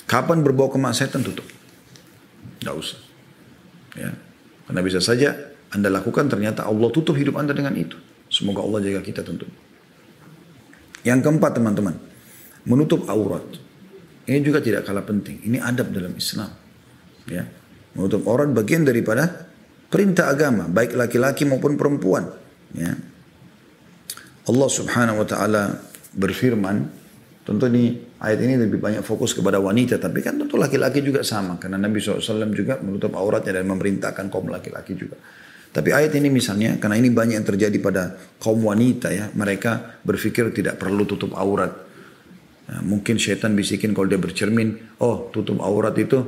Kapan 0.08 0.42
berbau 0.42 0.72
kemaksiatan 0.72 1.22
tutup. 1.22 1.46
Tidak 2.66 2.74
usah. 2.74 2.98
Ya. 3.94 4.10
Karena 4.66 4.82
bisa 4.82 4.98
saja 4.98 5.54
Anda 5.70 5.86
lakukan 5.86 6.26
ternyata 6.26 6.66
Allah 6.66 6.90
tutup 6.90 7.14
hidup 7.14 7.38
Anda 7.38 7.54
dengan 7.54 7.78
itu. 7.78 7.94
Semoga 8.26 8.66
Allah 8.66 8.82
jaga 8.82 9.06
kita 9.06 9.22
tentu. 9.22 9.46
Yang 11.06 11.30
keempat 11.30 11.62
teman-teman. 11.62 11.94
Menutup 12.66 13.06
aurat. 13.06 13.46
Ini 14.26 14.42
juga 14.42 14.58
tidak 14.58 14.82
kalah 14.82 15.06
penting. 15.06 15.46
Ini 15.46 15.62
adab 15.62 15.94
dalam 15.94 16.10
Islam. 16.18 16.50
Ya. 17.30 17.46
Menutup 17.94 18.26
aurat 18.26 18.50
bagian 18.50 18.82
daripada 18.82 19.46
perintah 19.86 20.26
agama. 20.26 20.66
Baik 20.66 20.98
laki-laki 20.98 21.46
maupun 21.46 21.78
perempuan. 21.78 22.26
Ya. 22.74 22.98
Allah 24.50 24.68
subhanahu 24.74 25.22
wa 25.22 25.26
ta'ala 25.30 25.62
berfirman. 26.18 27.05
Tentu 27.46 27.70
ini 27.70 27.94
ayat 28.18 28.42
ini 28.42 28.58
lebih 28.58 28.82
banyak 28.82 29.06
fokus 29.06 29.30
kepada 29.30 29.62
wanita. 29.62 30.02
Tapi 30.02 30.18
kan 30.18 30.34
tentu 30.34 30.58
laki-laki 30.58 30.98
juga 30.98 31.22
sama. 31.22 31.62
Karena 31.62 31.78
Nabi 31.78 32.02
SAW 32.02 32.50
juga 32.50 32.82
menutup 32.82 33.14
auratnya 33.14 33.62
dan 33.62 33.70
memerintahkan 33.70 34.26
kaum 34.26 34.50
laki-laki 34.50 34.98
juga. 34.98 35.14
Tapi 35.70 35.94
ayat 35.94 36.10
ini 36.18 36.26
misalnya, 36.26 36.74
karena 36.82 36.98
ini 36.98 37.12
banyak 37.14 37.38
yang 37.38 37.46
terjadi 37.46 37.78
pada 37.78 38.18
kaum 38.42 38.66
wanita 38.66 39.14
ya. 39.14 39.30
Mereka 39.30 40.02
berpikir 40.02 40.50
tidak 40.50 40.82
perlu 40.82 41.06
tutup 41.06 41.38
aurat. 41.38 41.70
Nah, 42.66 42.82
mungkin 42.82 43.14
syaitan 43.14 43.54
bisikin 43.54 43.94
kalau 43.94 44.10
dia 44.10 44.18
bercermin, 44.18 44.98
oh 44.98 45.30
tutup 45.30 45.62
aurat 45.62 45.94
itu 46.02 46.18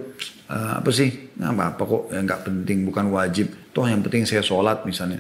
uh, 0.47 0.79
apa 0.79 0.91
sih? 0.95 1.35
Nah, 1.43 1.51
apa, 1.51 1.75
apa 1.75 1.83
kok 1.83 2.03
ya, 2.15 2.23
nggak 2.23 2.41
penting, 2.47 2.87
bukan 2.87 3.11
wajib. 3.11 3.51
Toh 3.75 3.91
yang 3.91 4.07
penting 4.07 4.23
saya 4.23 4.39
sholat 4.47 4.87
misalnya. 4.87 5.19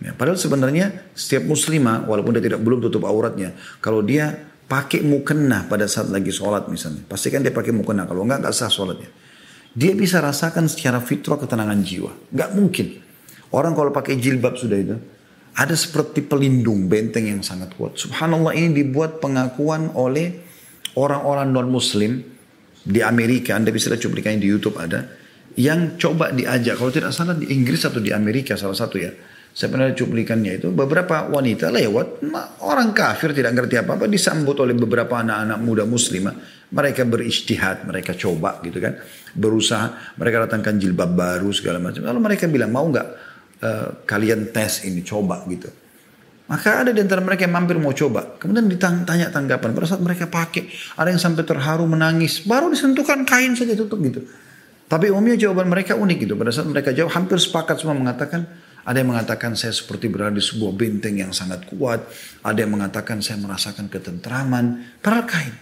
Ya, 0.00 0.16
padahal 0.16 0.40
sebenarnya 0.40 1.12
setiap 1.12 1.44
muslimah 1.44 2.08
walaupun 2.08 2.36
dia 2.36 2.44
tidak 2.44 2.64
belum 2.64 2.84
tutup 2.84 3.04
auratnya, 3.04 3.52
kalau 3.84 4.00
dia 4.00 4.48
pakai 4.66 5.02
mukena 5.02 5.66
pada 5.70 5.86
saat 5.86 6.10
lagi 6.10 6.34
sholat 6.34 6.66
misalnya, 6.66 7.06
pastikan 7.06 7.42
dia 7.42 7.54
pakai 7.54 7.70
mukena. 7.70 8.06
Kalau 8.06 8.26
enggak 8.26 8.46
nggak 8.46 8.54
sah 8.54 8.70
sholatnya. 8.70 9.10
Dia 9.76 9.92
bisa 9.92 10.24
rasakan 10.24 10.66
secara 10.66 10.98
fitrah 11.04 11.36
ketenangan 11.36 11.80
jiwa. 11.84 12.12
Nggak 12.32 12.50
mungkin. 12.56 12.86
Orang 13.54 13.76
kalau 13.78 13.92
pakai 13.94 14.18
jilbab 14.18 14.58
sudah 14.58 14.78
itu, 14.78 14.96
ada 15.56 15.72
seperti 15.72 16.24
pelindung 16.24 16.88
benteng 16.90 17.28
yang 17.28 17.40
sangat 17.40 17.72
kuat. 17.76 17.96
Subhanallah 17.96 18.52
ini 18.52 18.76
dibuat 18.76 19.22
pengakuan 19.22 19.92
oleh 19.96 20.44
orang-orang 20.96 21.48
non 21.52 21.68
muslim 21.72 22.20
di 22.86 23.00
Amerika, 23.00 23.56
Anda 23.56 23.72
bisa 23.72 23.92
lihat 23.92 24.04
cuplikannya 24.04 24.40
di 24.40 24.48
YouTube 24.48 24.76
ada, 24.78 25.08
yang 25.56 25.96
coba 25.96 26.30
diajak, 26.30 26.76
kalau 26.76 26.92
tidak 26.92 27.10
salah 27.16 27.34
di 27.34 27.48
Inggris 27.50 27.82
atau 27.88 27.98
di 27.98 28.12
Amerika 28.12 28.54
salah 28.54 28.76
satu 28.76 29.00
ya. 29.00 29.10
Saya 29.56 29.72
pernah 29.72 29.88
cuplikannya 29.88 30.60
itu, 30.60 30.68
beberapa 30.68 31.32
wanita 31.32 31.72
lewat, 31.72 32.20
orang 32.60 32.92
kafir 32.92 33.32
tidak 33.32 33.56
ngerti 33.56 33.80
apa-apa, 33.80 34.04
disambut 34.04 34.52
oleh 34.60 34.76
beberapa 34.76 35.16
anak-anak 35.16 35.58
muda 35.64 35.88
muslimah. 35.88 36.36
Mereka 36.68 37.08
beristihad, 37.08 37.88
mereka 37.88 38.12
coba 38.12 38.60
gitu 38.60 38.76
kan. 38.84 39.00
Berusaha, 39.32 40.12
mereka 40.20 40.44
datangkan 40.44 40.76
jilbab 40.76 41.08
baru 41.08 41.48
segala 41.56 41.80
macam. 41.80 42.04
Lalu 42.04 42.20
mereka 42.20 42.44
bilang, 42.52 42.68
mau 42.68 42.84
nggak 42.84 43.08
uh, 43.64 44.04
kalian 44.04 44.52
tes 44.52 44.84
ini, 44.84 45.00
coba 45.00 45.40
gitu. 45.48 45.72
Maka 46.52 46.84
ada 46.84 46.92
di 46.92 47.00
antara 47.00 47.24
mereka 47.24 47.48
yang 47.48 47.56
mampir 47.56 47.80
mau 47.80 47.96
coba. 47.96 48.36
Kemudian 48.36 48.68
ditanya 48.68 49.32
tanggapan. 49.32 49.72
Pada 49.72 49.86
saat 49.88 50.04
mereka 50.04 50.28
pakai, 50.28 50.68
ada 51.00 51.08
yang 51.08 51.16
sampai 51.16 51.48
terharu 51.48 51.88
menangis. 51.88 52.44
Baru 52.44 52.68
disentuhkan 52.68 53.24
kain 53.24 53.56
saja 53.56 53.72
tutup 53.72 54.04
gitu. 54.04 54.20
Tapi 54.84 55.08
umumnya 55.08 55.48
jawaban 55.48 55.72
mereka 55.72 55.96
unik 55.96 56.28
gitu. 56.28 56.36
Pada 56.36 56.52
saat 56.52 56.68
mereka 56.68 56.92
jawab, 56.92 57.16
hampir 57.16 57.40
sepakat 57.40 57.80
semua 57.80 57.96
mengatakan, 57.96 58.65
ada 58.86 59.02
yang 59.02 59.10
mengatakan 59.10 59.58
saya 59.58 59.74
seperti 59.74 60.06
berada 60.06 60.38
di 60.38 60.44
sebuah 60.46 60.70
benteng 60.70 61.18
yang 61.18 61.34
sangat 61.34 61.66
kuat. 61.66 62.06
Ada 62.46 62.62
yang 62.62 62.78
mengatakan 62.78 63.18
saya 63.18 63.42
merasakan 63.42 63.90
ketentraman. 63.90 64.94
Padahal 65.02 65.26
kain. 65.26 65.54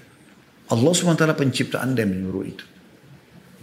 Allah 0.68 0.92
SWT 0.92 1.24
pencipta 1.32 1.80
anda 1.80 2.04
menyuruh 2.04 2.44
itu. 2.44 2.64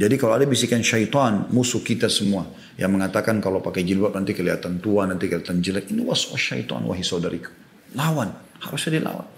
Jadi 0.02 0.18
kalau 0.18 0.34
ada 0.34 0.50
bisikan 0.50 0.82
syaitan, 0.82 1.46
musuh 1.54 1.86
kita 1.86 2.10
semua 2.10 2.50
yang 2.74 2.90
mengatakan 2.90 3.38
kalau 3.38 3.62
pakai 3.62 3.86
jilbab 3.86 4.18
nanti 4.18 4.34
kelihatan 4.34 4.82
tua, 4.82 5.06
nanti 5.06 5.30
kelihatan 5.30 5.62
jelek, 5.62 5.94
ini 5.94 6.02
waswas 6.02 6.42
syaitan 6.42 6.82
wahai 6.82 7.06
saudariku. 7.06 7.54
Lawan, 7.94 8.34
harusnya 8.66 8.98
dilawan. 8.98 9.30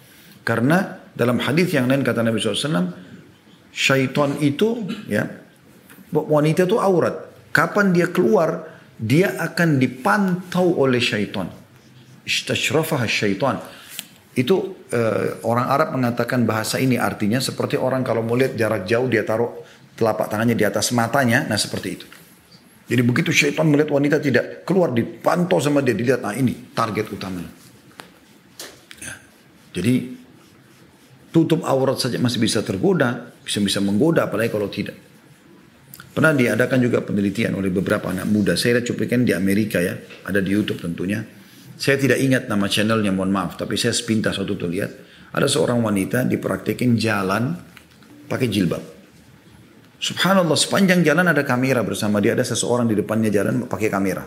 Karena 0.48 1.04
dalam 1.12 1.36
hadis 1.44 1.68
yang 1.76 1.92
lain 1.92 2.00
kata 2.00 2.24
Nabi 2.24 2.40
SAW, 2.40 2.96
syaitan 3.76 4.40
itu 4.40 4.88
ya 5.12 5.28
wanita 6.16 6.64
itu 6.64 6.80
aurat. 6.80 7.28
Kapan 7.52 7.92
dia 7.92 8.08
keluar, 8.08 8.73
dia 8.98 9.36
akan 9.42 9.82
dipantau 9.82 10.78
oleh 10.80 11.02
syaitan. 11.02 11.50
Istashrafaha 12.24 13.06
syaitan. 13.10 13.60
Itu 14.34 14.86
uh, 14.90 15.46
orang 15.46 15.68
Arab 15.70 15.90
mengatakan 15.94 16.42
bahasa 16.48 16.82
ini 16.82 16.98
artinya 16.98 17.38
seperti 17.38 17.78
orang 17.78 18.02
kalau 18.02 18.26
mau 18.26 18.34
lihat 18.34 18.58
jarak 18.58 18.90
jauh 18.90 19.06
dia 19.06 19.22
taruh 19.22 19.62
telapak 19.94 20.26
tangannya 20.26 20.58
di 20.58 20.66
atas 20.66 20.90
matanya, 20.90 21.46
nah 21.46 21.58
seperti 21.58 21.90
itu. 21.94 22.06
Jadi 22.90 23.02
begitu 23.06 23.30
syaitan 23.30 23.70
melihat 23.70 23.94
wanita 23.94 24.18
tidak 24.18 24.66
keluar 24.66 24.90
dipantau 24.90 25.62
sama 25.62 25.86
dia 25.86 25.94
dilihat, 25.94 26.26
nah 26.26 26.34
ini 26.34 26.74
target 26.74 27.14
utamanya. 27.14 27.52
Ya. 29.00 29.14
Jadi 29.78 30.18
tutup 31.30 31.62
aurat 31.64 32.02
saja 32.02 32.18
masih 32.18 32.42
bisa 32.42 32.66
tergoda, 32.66 33.32
bisa 33.46 33.62
bisa 33.62 33.80
menggoda 33.80 34.26
apalagi 34.26 34.50
kalau 34.50 34.68
tidak. 34.68 34.98
Pernah 36.14 36.38
diadakan 36.38 36.78
juga 36.78 37.02
penelitian 37.02 37.58
oleh 37.58 37.74
beberapa 37.74 38.14
anak 38.14 38.30
muda. 38.30 38.54
Saya 38.54 38.78
lihat 38.78 38.86
cuplikan 38.86 39.26
di 39.26 39.34
Amerika 39.34 39.82
ya, 39.82 39.98
ada 40.30 40.38
di 40.46 40.54
YouTube 40.54 40.78
tentunya. 40.78 41.26
Saya 41.74 41.98
tidak 41.98 42.22
ingat 42.22 42.46
nama 42.46 42.70
channelnya, 42.70 43.10
mohon 43.10 43.34
maaf, 43.34 43.58
tapi 43.58 43.74
saya 43.82 43.98
sepintas 43.98 44.38
waktu 44.38 44.54
itu 44.54 44.68
lihat. 44.70 44.92
Ada 45.34 45.50
seorang 45.50 45.82
wanita 45.82 46.30
dipraktekin 46.30 46.94
jalan 47.02 47.58
pakai 48.30 48.46
jilbab. 48.46 48.86
Subhanallah 49.98 50.54
sepanjang 50.54 51.02
jalan 51.02 51.26
ada 51.34 51.42
kamera 51.42 51.82
bersama 51.82 52.22
dia 52.22 52.38
ada 52.38 52.46
seseorang 52.46 52.86
di 52.86 52.94
depannya 52.94 53.34
jalan 53.34 53.66
pakai 53.66 53.90
kamera. 53.90 54.22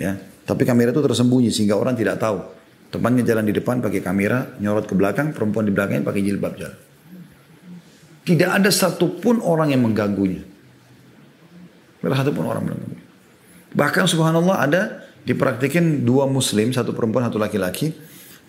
Ya, 0.00 0.16
tapi 0.48 0.64
kamera 0.64 0.96
itu 0.96 1.04
tersembunyi 1.04 1.52
sehingga 1.52 1.76
orang 1.76 1.92
tidak 1.92 2.16
tahu. 2.16 2.40
Temannya 2.88 3.20
jalan 3.20 3.44
di 3.44 3.52
depan 3.52 3.84
pakai 3.84 4.00
kamera, 4.00 4.56
nyorot 4.56 4.88
ke 4.88 4.96
belakang, 4.96 5.36
perempuan 5.36 5.68
di 5.68 5.72
belakangnya 5.76 6.08
pakai 6.08 6.22
jilbab 6.24 6.54
jalan. 6.56 6.78
Tidak 8.22 8.48
ada 8.48 8.70
satupun 8.72 9.44
orang 9.44 9.76
yang 9.76 9.84
mengganggunya. 9.84 10.51
Tidak 12.02 12.10
ada 12.10 12.18
satupun 12.18 12.44
orang 12.50 12.66
mengganggunya. 12.66 12.98
Bahkan 13.78 14.04
subhanallah 14.10 14.56
ada 14.58 14.82
dipraktikin 15.22 16.02
dua 16.02 16.26
muslim, 16.26 16.74
satu 16.74 16.90
perempuan, 16.90 17.30
satu 17.30 17.38
laki-laki. 17.38 17.94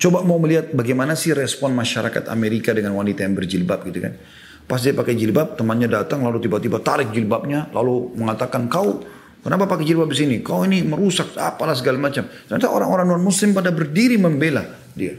Coba 0.01 0.25
mau 0.25 0.41
melihat 0.41 0.73
bagaimana 0.73 1.13
sih 1.13 1.37
respon 1.37 1.71
masyarakat 1.77 2.27
Amerika 2.33 2.73
dengan 2.73 2.97
wanita 2.97 3.21
yang 3.21 3.37
berjilbab 3.37 3.85
gitu 3.85 4.01
kan. 4.01 4.17
Pas 4.65 4.81
dia 4.81 4.95
pakai 4.95 5.13
jilbab, 5.13 5.53
temannya 5.53 5.85
datang 5.85 6.25
lalu 6.25 6.41
tiba-tiba 6.49 6.81
tarik 6.81 7.13
jilbabnya, 7.13 7.69
lalu 7.75 8.09
mengatakan 8.17 8.65
kau 8.65 9.05
kenapa 9.45 9.69
pakai 9.69 9.85
jilbab 9.85 10.09
di 10.09 10.17
sini? 10.17 10.35
Kau 10.41 10.65
ini 10.65 10.81
merusak 10.81 11.37
apalah 11.37 11.77
segala 11.77 12.01
macam. 12.01 12.25
Ternyata 12.25 12.73
orang-orang 12.73 13.05
non 13.05 13.21
Muslim 13.21 13.53
pada 13.53 13.69
berdiri 13.69 14.17
membela 14.17 14.65
dia. 14.97 15.13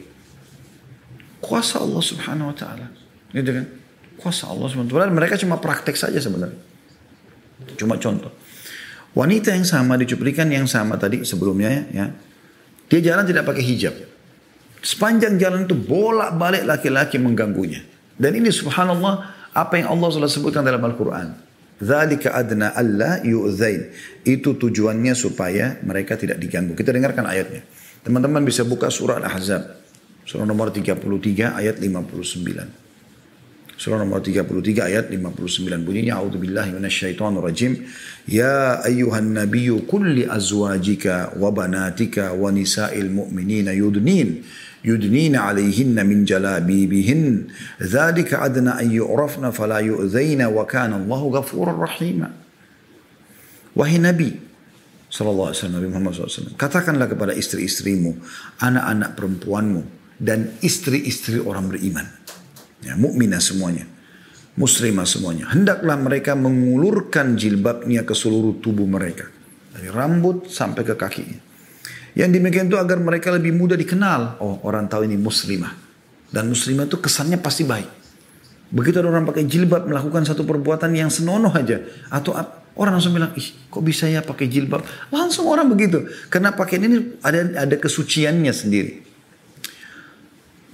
Kuasa 1.38 1.78
Allah 1.78 2.02
Subhanahu 2.02 2.50
Wa 2.50 2.56
Taala, 2.56 2.86
gitu 3.30 3.50
kan? 3.52 3.64
Kuasa 4.18 4.50
Allah 4.50 4.66
Subhanahu 4.74 4.90
Wa 4.90 5.06
Taala. 5.06 5.12
Mereka 5.12 5.38
cuma 5.38 5.60
praktek 5.60 5.94
saja 5.94 6.18
sebenarnya. 6.18 6.73
Cuma 7.78 7.96
contoh. 7.98 8.32
Wanita 9.14 9.54
yang 9.54 9.62
sama 9.62 9.94
dicuplikan 9.94 10.50
yang 10.50 10.66
sama 10.66 10.98
tadi 10.98 11.22
sebelumnya 11.22 11.86
ya. 11.94 12.06
Dia 12.90 13.00
jalan 13.00 13.24
tidak 13.24 13.46
pakai 13.46 13.62
hijab. 13.62 13.94
Sepanjang 14.84 15.40
jalan 15.40 15.64
itu 15.64 15.72
bolak-balik 15.78 16.66
laki-laki 16.66 17.16
mengganggunya. 17.16 17.80
Dan 18.18 18.36
ini 18.36 18.52
subhanallah 18.52 19.14
apa 19.54 19.80
yang 19.80 19.94
Allah 19.94 20.08
sudah 20.12 20.28
sebutkan 20.28 20.66
dalam 20.66 20.82
Al-Quran. 20.82 21.34
Zalika 21.80 22.34
adna 22.36 22.74
alla 22.76 23.22
yu'zain. 23.24 23.90
Itu 24.26 24.58
tujuannya 24.60 25.14
supaya 25.16 25.80
mereka 25.82 26.18
tidak 26.20 26.38
diganggu. 26.42 26.76
Kita 26.76 26.92
dengarkan 26.92 27.24
ayatnya. 27.24 27.64
Teman-teman 28.04 28.44
bisa 28.44 28.66
buka 28.66 28.92
surah 28.92 29.22
Al-Ahzab. 29.22 29.62
Surah 30.28 30.44
nomor 30.44 30.68
33 30.68 31.00
ayat 31.56 31.80
59. 31.80 32.83
Surah 33.79 33.95
nomor 33.95 34.19
33 34.19 34.43
ayat 34.91 35.07
59 35.07 35.87
bunyinya 35.87 36.19
A'udzubillahi 36.19 36.75
minasyaitonir 36.75 37.39
rajim 37.39 37.87
Ya 38.27 38.83
ayyuhan 38.83 39.31
nabiyyu 39.31 39.87
kulli 39.87 40.27
azwajika 40.27 41.31
wa 41.39 41.47
banatika 41.47 42.35
wa 42.35 42.51
nisa'il 42.51 43.07
mu'minina 43.07 43.71
yudnin 43.71 44.43
يدنين 44.79 45.35
عليهن 45.35 46.07
من 46.07 46.23
جلابيبهن 46.23 47.23
ذلك 47.83 48.29
أدنى 48.33 48.71
أن 48.79 48.87
يعرفن 48.95 49.51
فلا 49.51 49.79
يؤذين 49.83 50.41
وكان 50.55 50.93
الله 51.03 51.21
غفورا 51.35 51.73
رحيما 51.83 52.29
Wahai 53.75 54.01
Nabi 54.01 54.33
Sallallahu 55.13 55.53
Alaihi 55.53 55.59
Wasallam 55.61 55.77
Nabi 55.77 55.89
Muhammad 55.93 56.11
SAW 56.17 56.57
Katakanlah 56.57 57.05
kepada 57.05 57.37
istri-istrimu 57.37 58.17
Anak-anak 58.65 59.13
perempuanmu 59.13 59.81
Dan 60.17 60.57
istri-istri 60.65 61.37
orang 61.37 61.69
beriman 61.69 62.07
ya, 62.84 62.94
Mukminah 62.94 63.40
semuanya 63.40 63.88
Muslimah 64.54 65.08
semuanya 65.08 65.50
Hendaklah 65.50 65.96
mereka 65.98 66.36
mengulurkan 66.38 67.34
jilbabnya 67.34 68.04
ke 68.04 68.12
seluruh 68.12 68.60
tubuh 68.60 68.86
mereka 68.86 69.26
Dari 69.74 69.90
rambut 69.90 70.46
sampai 70.52 70.86
ke 70.86 70.94
kakinya 70.94 71.54
yang 72.14 72.30
demikian 72.30 72.70
itu 72.70 72.78
agar 72.78 73.02
mereka 73.02 73.34
lebih 73.34 73.50
mudah 73.50 73.74
dikenal. 73.74 74.38
Oh 74.38 74.62
orang 74.62 74.86
tahu 74.86 75.02
ini 75.02 75.18
muslimah. 75.18 75.74
Dan 76.30 76.50
muslimah 76.50 76.86
itu 76.86 77.02
kesannya 77.02 77.42
pasti 77.42 77.66
baik. 77.66 77.90
Begitu 78.70 79.02
ada 79.02 79.10
orang 79.10 79.26
pakai 79.26 79.46
jilbab 79.46 79.86
melakukan 79.86 80.22
satu 80.22 80.46
perbuatan 80.46 80.94
yang 80.94 81.10
senonoh 81.10 81.50
aja. 81.50 81.82
Atau 82.10 82.34
Orang 82.74 82.98
langsung 82.98 83.14
bilang, 83.14 83.30
ih 83.38 83.54
kok 83.70 83.86
bisa 83.86 84.10
ya 84.10 84.18
pakai 84.18 84.50
jilbab? 84.50 84.82
Langsung 85.14 85.46
orang 85.46 85.70
begitu. 85.70 86.10
Karena 86.26 86.50
pakaian 86.50 86.82
ini 86.82 87.22
ada 87.22 87.70
ada 87.70 87.76
kesuciannya 87.78 88.50
sendiri. 88.50 88.98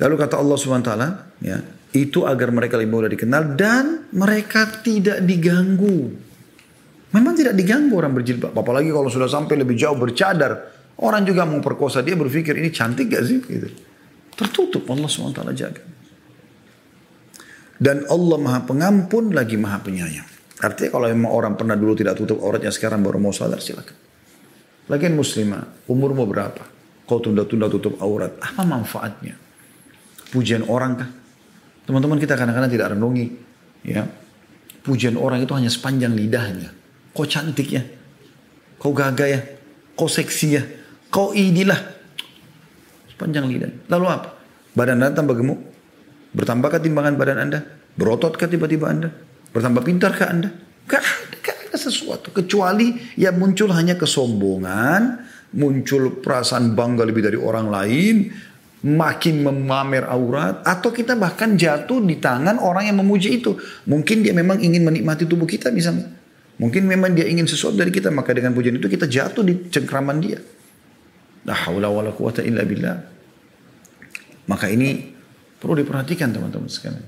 Lalu 0.00 0.14
kata 0.16 0.40
Allah 0.40 0.56
SWT, 0.56 0.92
ya, 1.44 1.60
itu 1.90 2.22
agar 2.22 2.54
mereka 2.54 2.78
lebih 2.78 2.92
mudah 2.94 3.10
dikenal 3.10 3.58
dan 3.58 4.06
mereka 4.14 4.66
tidak 4.82 5.26
diganggu. 5.26 6.30
Memang 7.10 7.34
tidak 7.34 7.58
diganggu 7.58 7.98
orang 7.98 8.14
berjilbab. 8.14 8.54
Apalagi 8.54 8.94
kalau 8.94 9.10
sudah 9.10 9.26
sampai 9.26 9.58
lebih 9.58 9.74
jauh 9.74 9.98
bercadar. 9.98 10.78
Orang 11.00 11.24
juga 11.26 11.48
mau 11.48 11.58
perkosa 11.64 12.04
dia 12.04 12.14
berpikir 12.14 12.54
ini 12.60 12.70
cantik 12.70 13.10
gak 13.10 13.24
sih? 13.24 13.40
Gitu. 13.40 13.68
Tertutup 14.36 14.84
Allah 14.92 15.08
SWT 15.08 15.40
jaga. 15.56 15.82
Dan 17.80 18.04
Allah 18.06 18.36
maha 18.36 18.60
pengampun 18.68 19.32
lagi 19.32 19.56
maha 19.56 19.80
penyayang. 19.80 20.28
Artinya 20.60 20.90
kalau 20.92 21.08
memang 21.08 21.32
orang 21.32 21.54
pernah 21.56 21.72
dulu 21.72 21.96
tidak 21.96 22.20
tutup 22.20 22.44
auratnya 22.44 22.68
sekarang 22.68 23.00
baru 23.00 23.16
mau 23.16 23.32
sadar 23.32 23.64
silakan. 23.64 23.96
Lagian 24.92 25.16
muslimah, 25.16 25.88
umurmu 25.88 26.28
berapa? 26.28 26.62
Kau 27.08 27.18
tunda-tunda 27.18 27.72
tutup 27.72 27.96
aurat. 28.04 28.36
Apa 28.38 28.62
manfaatnya? 28.68 29.34
Pujian 30.30 30.68
orang 30.68 30.92
kah? 30.94 31.10
Teman-teman 31.90 32.22
kita 32.22 32.38
kadang-kadang 32.38 32.70
tidak 32.70 32.94
renungi. 32.94 33.26
Ya, 33.82 34.06
Pujian 34.86 35.18
orang 35.18 35.42
itu 35.42 35.50
hanya 35.58 35.66
sepanjang 35.66 36.14
lidahnya. 36.14 36.70
Kau 37.10 37.26
cantik 37.26 37.66
ya. 37.66 37.82
Kau 38.78 38.94
gagah 38.94 39.26
ya. 39.26 39.40
Kau 39.98 40.06
seksi 40.06 40.46
ya. 40.54 40.62
Kau 41.10 41.34
inilah. 41.34 41.82
Sepanjang 43.10 43.50
lidah. 43.50 43.90
Lalu 43.90 44.06
apa? 44.06 44.38
Badan 44.78 45.02
anda 45.02 45.18
tambah 45.18 45.34
gemuk? 45.34 45.58
Bertambahkah 46.30 46.78
timbangan 46.78 47.18
badan 47.18 47.38
anda? 47.42 47.58
Berototkah 47.98 48.46
tiba-tiba 48.46 48.86
anda? 48.86 49.10
Bertambah 49.50 49.82
pintarkah 49.82 50.30
Anda? 50.30 50.54
Gak 50.86 51.02
ada, 51.02 51.36
gak 51.42 51.56
ada 51.66 51.74
sesuatu. 51.74 52.30
Kecuali 52.30 53.18
ya 53.18 53.34
muncul 53.34 53.74
hanya 53.74 53.98
kesombongan, 53.98 55.26
muncul 55.58 56.22
perasaan 56.22 56.78
bangga 56.78 57.02
lebih 57.02 57.26
dari 57.26 57.34
orang 57.34 57.66
lain, 57.66 58.30
makin 58.80 59.44
memamer 59.44 60.08
aurat, 60.08 60.64
atau 60.64 60.88
kita 60.88 61.12
bahkan 61.16 61.52
jatuh 61.56 62.00
di 62.00 62.16
tangan 62.16 62.56
orang 62.56 62.88
yang 62.88 62.96
memuji 63.00 63.40
itu. 63.40 63.56
Mungkin 63.84 64.24
dia 64.24 64.32
memang 64.32 64.56
ingin 64.60 64.80
menikmati 64.80 65.28
tubuh 65.28 65.44
kita 65.44 65.68
misalnya. 65.68 66.08
Mungkin 66.60 66.84
memang 66.84 67.16
dia 67.16 67.24
ingin 67.24 67.48
sesuatu 67.48 67.76
dari 67.76 67.88
kita, 67.88 68.12
maka 68.12 68.36
dengan 68.36 68.52
pujian 68.52 68.76
itu 68.76 68.88
kita 68.88 69.08
jatuh 69.08 69.44
di 69.44 69.68
cengkraman 69.72 70.20
dia. 70.20 70.40
La 71.48 71.56
haula 71.56 71.88
wala 71.88 72.12
quwata 72.12 72.44
illa 72.44 72.64
billah. 72.64 72.96
Maka 74.44 74.68
ini 74.68 75.08
perlu 75.56 75.80
diperhatikan 75.80 76.32
teman-teman 76.32 76.68
sekalian. 76.68 77.04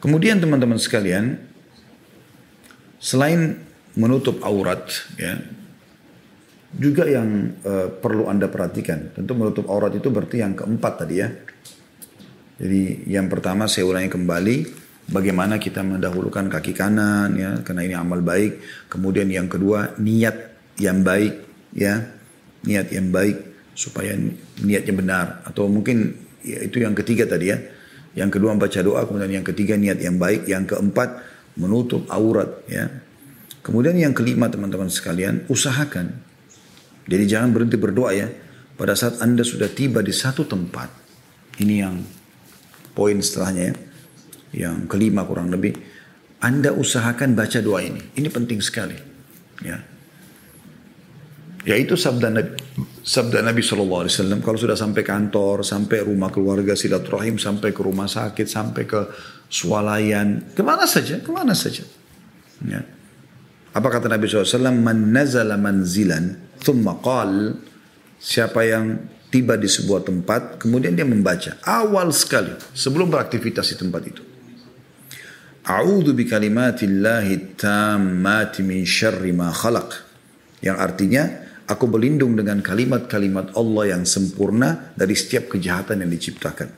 Kemudian 0.00 0.40
teman-teman 0.40 0.76
sekalian, 0.80 1.40
selain 3.00 3.60
menutup 3.96 4.40
aurat, 4.44 4.84
ya, 5.16 5.40
juga 6.76 7.08
yang 7.08 7.56
uh, 7.64 7.88
perlu 7.88 8.28
anda 8.28 8.46
perhatikan. 8.46 9.16
Tentu 9.16 9.32
menutup 9.32 9.66
aurat 9.72 9.92
itu 9.96 10.12
berarti 10.12 10.44
yang 10.44 10.52
keempat 10.52 10.92
tadi 11.04 11.14
ya. 11.18 11.28
Jadi 12.56 13.08
yang 13.10 13.28
pertama 13.28 13.68
saya 13.68 13.84
ulangi 13.84 14.08
kembali, 14.08 14.56
bagaimana 15.12 15.60
kita 15.60 15.84
mendahulukan 15.84 16.48
kaki 16.48 16.72
kanan 16.72 17.36
ya, 17.36 17.60
karena 17.64 17.82
ini 17.84 17.94
amal 17.96 18.24
baik. 18.24 18.60
Kemudian 18.88 19.28
yang 19.28 19.48
kedua 19.48 19.96
niat 20.00 20.56
yang 20.80 21.04
baik 21.04 21.34
ya, 21.76 22.00
niat 22.64 22.88
yang 22.92 23.12
baik 23.12 23.36
supaya 23.76 24.16
niatnya 24.64 24.94
benar. 24.96 25.26
Atau 25.44 25.68
mungkin 25.68 26.16
ya, 26.40 26.64
itu 26.64 26.80
yang 26.80 26.96
ketiga 26.96 27.28
tadi 27.28 27.52
ya 27.52 27.58
yang 28.16 28.32
kedua 28.32 28.56
membaca 28.56 28.80
doa, 28.80 29.04
kemudian 29.04 29.28
yang 29.28 29.46
ketiga 29.46 29.76
niat 29.76 30.00
yang 30.00 30.16
baik, 30.16 30.48
yang 30.48 30.64
keempat 30.64 31.20
menutup 31.60 32.08
aurat 32.08 32.64
ya. 32.64 32.88
Kemudian 33.60 33.92
yang 33.92 34.16
kelima 34.16 34.48
teman-teman 34.48 34.88
sekalian, 34.88 35.44
usahakan. 35.52 36.16
Jadi 37.06 37.24
jangan 37.24 37.54
berhenti 37.54 37.78
berdoa 37.78 38.10
ya. 38.12 38.28
Pada 38.76 38.92
saat 38.92 39.24
Anda 39.24 39.40
sudah 39.40 39.72
tiba 39.72 40.04
di 40.04 40.12
satu 40.12 40.44
tempat, 40.44 40.90
ini 41.64 41.80
yang 41.80 41.96
poin 42.92 43.16
setelahnya 43.22 43.64
ya. 43.72 43.74
Yang 44.56 44.88
kelima 44.88 45.24
kurang 45.24 45.48
lebih, 45.52 45.76
Anda 46.40 46.72
usahakan 46.72 47.32
baca 47.32 47.58
doa 47.60 47.80
ini. 47.80 48.00
Ini 48.16 48.28
penting 48.28 48.60
sekali. 48.60 48.96
Ya. 49.64 49.80
Yaitu 51.66 51.98
sabda 51.98 52.30
Nabi, 52.30 52.54
sabda 53.02 53.42
Nabi 53.42 53.58
SAW, 53.58 54.06
kalau 54.38 54.54
sudah 54.54 54.78
sampai 54.78 55.02
kantor, 55.02 55.66
sampai 55.66 56.06
rumah 56.06 56.30
keluarga, 56.30 56.78
silaturahim, 56.78 57.42
sampai 57.42 57.74
ke 57.74 57.82
rumah 57.82 58.06
sakit, 58.06 58.46
sampai 58.46 58.86
ke 58.86 59.00
swalayan, 59.50 60.54
ke 60.54 60.62
mana 60.62 60.86
saja, 60.86 61.18
ke 61.18 61.30
mana 61.34 61.58
saja. 61.58 61.82
Ya. 62.62 62.86
Apa 63.74 63.88
kata 63.90 64.06
Nabi 64.06 64.30
SAW? 64.30 64.70
Man 64.78 65.10
nazala 65.10 65.58
manzilan, 65.58 66.45
thumma 66.66 66.98
qal, 66.98 67.54
siapa 68.18 68.66
yang 68.66 69.06
tiba 69.30 69.54
di 69.54 69.70
sebuah 69.70 70.02
tempat, 70.02 70.58
kemudian 70.58 70.98
dia 70.98 71.06
membaca. 71.06 71.62
Awal 71.62 72.10
sekali, 72.10 72.50
sebelum 72.74 73.06
beraktivitas 73.06 73.70
di 73.70 73.76
tempat 73.78 74.02
itu. 74.02 74.22
A'udhu 75.66 76.10
bi 76.10 76.26
kalimatillahi 76.26 77.54
tammati 77.54 78.66
min 78.66 78.82
syarri 78.82 79.30
ma 79.30 79.54
khalaq. 79.54 80.02
Yang 80.62 80.78
artinya, 80.82 81.24
Aku 81.66 81.90
berlindung 81.90 82.38
dengan 82.38 82.62
kalimat-kalimat 82.62 83.58
Allah 83.58 83.98
yang 83.98 84.06
sempurna 84.06 84.94
dari 84.94 85.18
setiap 85.18 85.50
kejahatan 85.50 86.06
yang 86.06 86.10
diciptakan. 86.14 86.70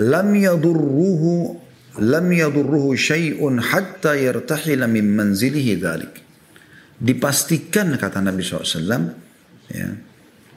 Lam 0.00 0.28
yadurruhu 0.32 1.60
lam 2.00 2.26
yadurruhu 2.32 2.96
syai'un 2.96 3.60
hatta 3.60 4.16
yartahila 4.16 4.88
min 4.88 5.12
manzilihi 5.12 5.72
dhalik. 5.76 6.23
Dipastikan 6.94 7.98
kata 7.98 8.22
Nabi 8.22 8.46
SAW, 8.46 9.02
ya, 9.70 9.88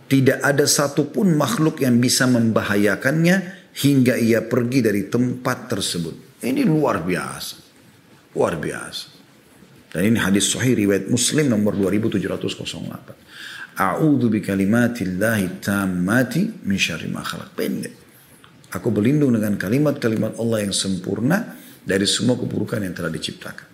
tidak 0.08 0.39
ada 0.39 0.63
satupun 0.63 1.36
makhluk 1.36 1.84
yang 1.84 2.00
bisa 2.00 2.23
membahayakannya 2.30 3.36
hingga 3.76 4.15
ia 4.15 4.39
pergi 4.45 4.80
dari 4.80 5.12
tempat 5.12 5.67
tersebut. 5.67 6.39
Ini 6.45 6.63
luar 6.63 7.04
biasa. 7.04 7.56
Luar 8.38 8.56
biasa. 8.56 9.17
Dan 9.91 10.13
ini 10.13 10.19
hadis 10.21 10.54
sahih 10.54 10.78
riwayat 10.78 11.10
Muslim 11.12 11.50
nomor 11.52 11.76
2708. 11.76 13.76
A'udzu 13.78 14.30
bi 14.32 14.41
kalimatillahi 14.41 15.60
tammati 15.60 16.65
min 16.65 16.78
syarri 16.80 17.12
ma 17.12 17.26
khalaq. 17.26 17.50
Pendek. 17.58 17.93
Aku 18.78 18.91
berlindung 18.91 19.34
dengan 19.36 19.56
kalimat-kalimat 19.56 20.39
Allah 20.39 20.67
yang 20.67 20.76
sempurna 20.76 21.56
dari 21.88 22.04
semua 22.04 22.36
keburukan 22.36 22.84
yang 22.84 22.93
telah 22.95 23.12
diciptakan. 23.12 23.67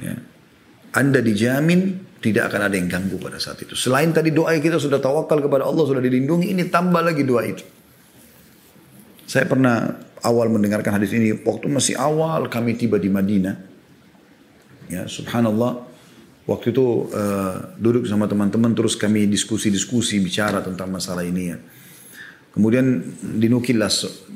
Ya. 0.00 0.16
Anda 0.92 1.24
dijamin 1.24 2.12
tidak 2.22 2.54
akan 2.54 2.70
ada 2.70 2.74
yang 2.78 2.86
ganggu 2.86 3.18
pada 3.18 3.42
saat 3.42 3.58
itu. 3.64 3.74
Selain 3.74 4.08
tadi 4.14 4.30
doa 4.30 4.54
kita 4.54 4.78
sudah 4.78 5.02
tawakal 5.02 5.42
kepada 5.42 5.66
Allah, 5.66 5.84
sudah 5.84 5.98
dilindungi, 5.98 6.54
ini 6.54 6.70
tambah 6.70 7.02
lagi 7.02 7.26
doa 7.26 7.42
itu. 7.42 7.64
Saya 9.26 9.48
pernah 9.50 9.98
awal 10.22 10.52
mendengarkan 10.52 11.02
hadis 11.02 11.10
ini, 11.16 11.34
waktu 11.42 11.66
masih 11.66 11.98
awal 11.98 12.46
kami 12.46 12.78
tiba 12.78 13.00
di 13.02 13.10
Madinah. 13.10 13.56
Ya, 14.86 15.10
subhanallah. 15.10 15.90
Waktu 16.42 16.74
itu 16.74 17.06
uh, 17.10 17.78
duduk 17.78 18.02
sama 18.06 18.26
teman-teman 18.26 18.74
terus 18.74 18.98
kami 18.98 19.30
diskusi-diskusi 19.30 20.18
bicara 20.18 20.58
tentang 20.58 20.90
masalah 20.90 21.22
ini 21.22 21.54
ya. 21.54 21.58
Kemudian 22.52 23.00
dinukillah 23.40 23.88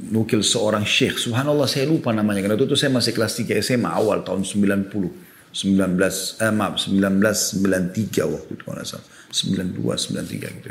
nukil 0.09 0.41
seorang 0.41 0.87
syekh. 0.89 1.21
Subhanallah 1.21 1.69
saya 1.69 1.85
lupa 1.85 2.17
namanya. 2.17 2.47
Karena 2.49 2.57
itu 2.57 2.79
saya 2.79 2.89
masih 2.89 3.13
kelas 3.13 3.37
3 3.37 3.61
SMA 3.61 3.91
awal 3.93 4.25
tahun 4.25 4.41
90. 4.41 5.36
19 5.57 5.97
eh, 6.45 6.53
maaf 6.53 6.77
1993 6.77 8.29
waktu 8.29 8.51
itu 8.53 8.63
kalau 8.69 8.85
salah. 8.85 9.07
92 9.33 9.73
93 9.73 10.59
gitu. 10.61 10.69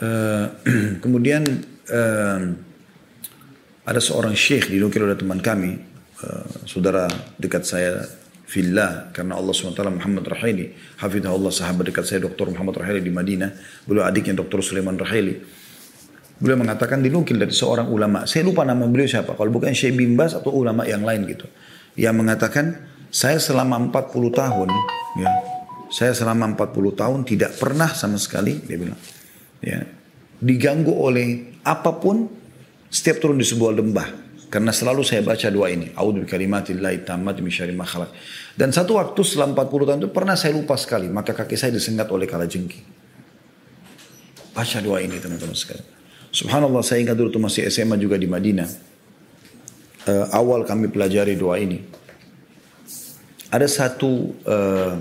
Uh, 0.00 0.48
kemudian 1.04 1.44
uh, 1.92 2.40
ada 3.84 4.00
seorang 4.00 4.32
syekh 4.32 4.72
dinukil 4.72 5.04
oleh 5.04 5.20
teman 5.20 5.44
kami 5.44 5.90
Eh, 6.20 6.68
saudara 6.68 7.08
dekat 7.40 7.64
saya 7.64 8.04
fillah 8.44 9.08
karena 9.08 9.40
Allah 9.40 9.56
SWT 9.56 9.80
Muhammad 9.88 10.28
Rahili 10.28 10.68
hafidhahullah 11.00 11.48
sahabat 11.48 11.88
dekat 11.88 12.04
saya 12.04 12.20
Dr. 12.28 12.52
Muhammad 12.52 12.76
Rahili 12.76 13.00
di 13.00 13.08
Madinah 13.08 13.48
beliau 13.88 14.04
adiknya 14.04 14.36
Dr. 14.36 14.60
Sulaiman 14.60 15.00
Rahili 15.00 15.40
beliau 16.36 16.60
mengatakan 16.60 17.00
dinukil 17.00 17.40
dari 17.40 17.56
seorang 17.56 17.88
ulama 17.88 18.28
saya 18.28 18.44
lupa 18.44 18.68
nama 18.68 18.84
beliau 18.84 19.08
siapa 19.08 19.32
kalau 19.32 19.48
bukan 19.48 19.72
Syekh 19.72 19.96
Bimbas 19.96 20.36
atau 20.36 20.52
ulama 20.52 20.84
yang 20.84 21.08
lain 21.08 21.24
gitu 21.24 21.48
yang 21.96 22.12
mengatakan 22.12 22.89
saya 23.10 23.42
selama 23.42 23.90
40 23.90 24.30
tahun 24.30 24.68
ya 25.18 25.30
saya 25.90 26.14
selama 26.14 26.54
40 26.54 26.94
tahun 26.94 27.18
tidak 27.26 27.58
pernah 27.58 27.90
sama 27.90 28.16
sekali 28.16 28.62
dia 28.62 28.78
bilang 28.78 29.00
ya 29.60 29.82
diganggu 30.40 30.94
oleh 30.94 31.58
apa 31.66 31.92
pun 31.98 32.30
setiap 32.88 33.22
turun 33.22 33.36
di 33.36 33.46
sebuah 33.46 33.76
lembah 33.76 34.30
karena 34.50 34.74
selalu 34.74 35.06
saya 35.06 35.22
baca 35.22 35.46
doa 35.46 35.70
ini. 35.70 35.94
A'udzu 35.94 36.26
bikalimatillahi 36.26 37.06
tammati 37.06 37.38
min 37.38 37.54
syarri 37.54 37.70
ma 37.70 37.86
khalaq. 37.86 38.10
Dan 38.58 38.74
satu 38.74 38.98
waktu 38.98 39.22
selama 39.22 39.62
40 39.62 39.86
tahun 39.86 39.98
itu 40.02 40.10
pernah 40.10 40.34
saya 40.34 40.58
lupa 40.58 40.74
sekali. 40.74 41.06
Maka 41.06 41.38
kaki 41.38 41.54
saya 41.54 41.70
disengat 41.70 42.10
oleh 42.10 42.26
kala 42.26 42.50
jengking. 42.50 42.82
Baca 44.50 44.78
doa 44.82 44.98
ini 44.98 45.22
teman-teman 45.22 45.54
sekalian. 45.54 45.86
Subhanallah 46.34 46.82
saya 46.82 46.98
ingat 47.06 47.14
dulu 47.14 47.30
tuh 47.30 47.38
masih 47.38 47.70
SMA 47.70 47.94
juga 47.94 48.18
di 48.18 48.26
Madinah. 48.26 48.66
Uh, 50.10 50.26
awal 50.34 50.66
kami 50.66 50.90
pelajari 50.90 51.38
doa 51.38 51.54
ini. 51.54 51.86
Ada 53.50 53.66
satu 53.66 54.30
uh, 54.46 54.96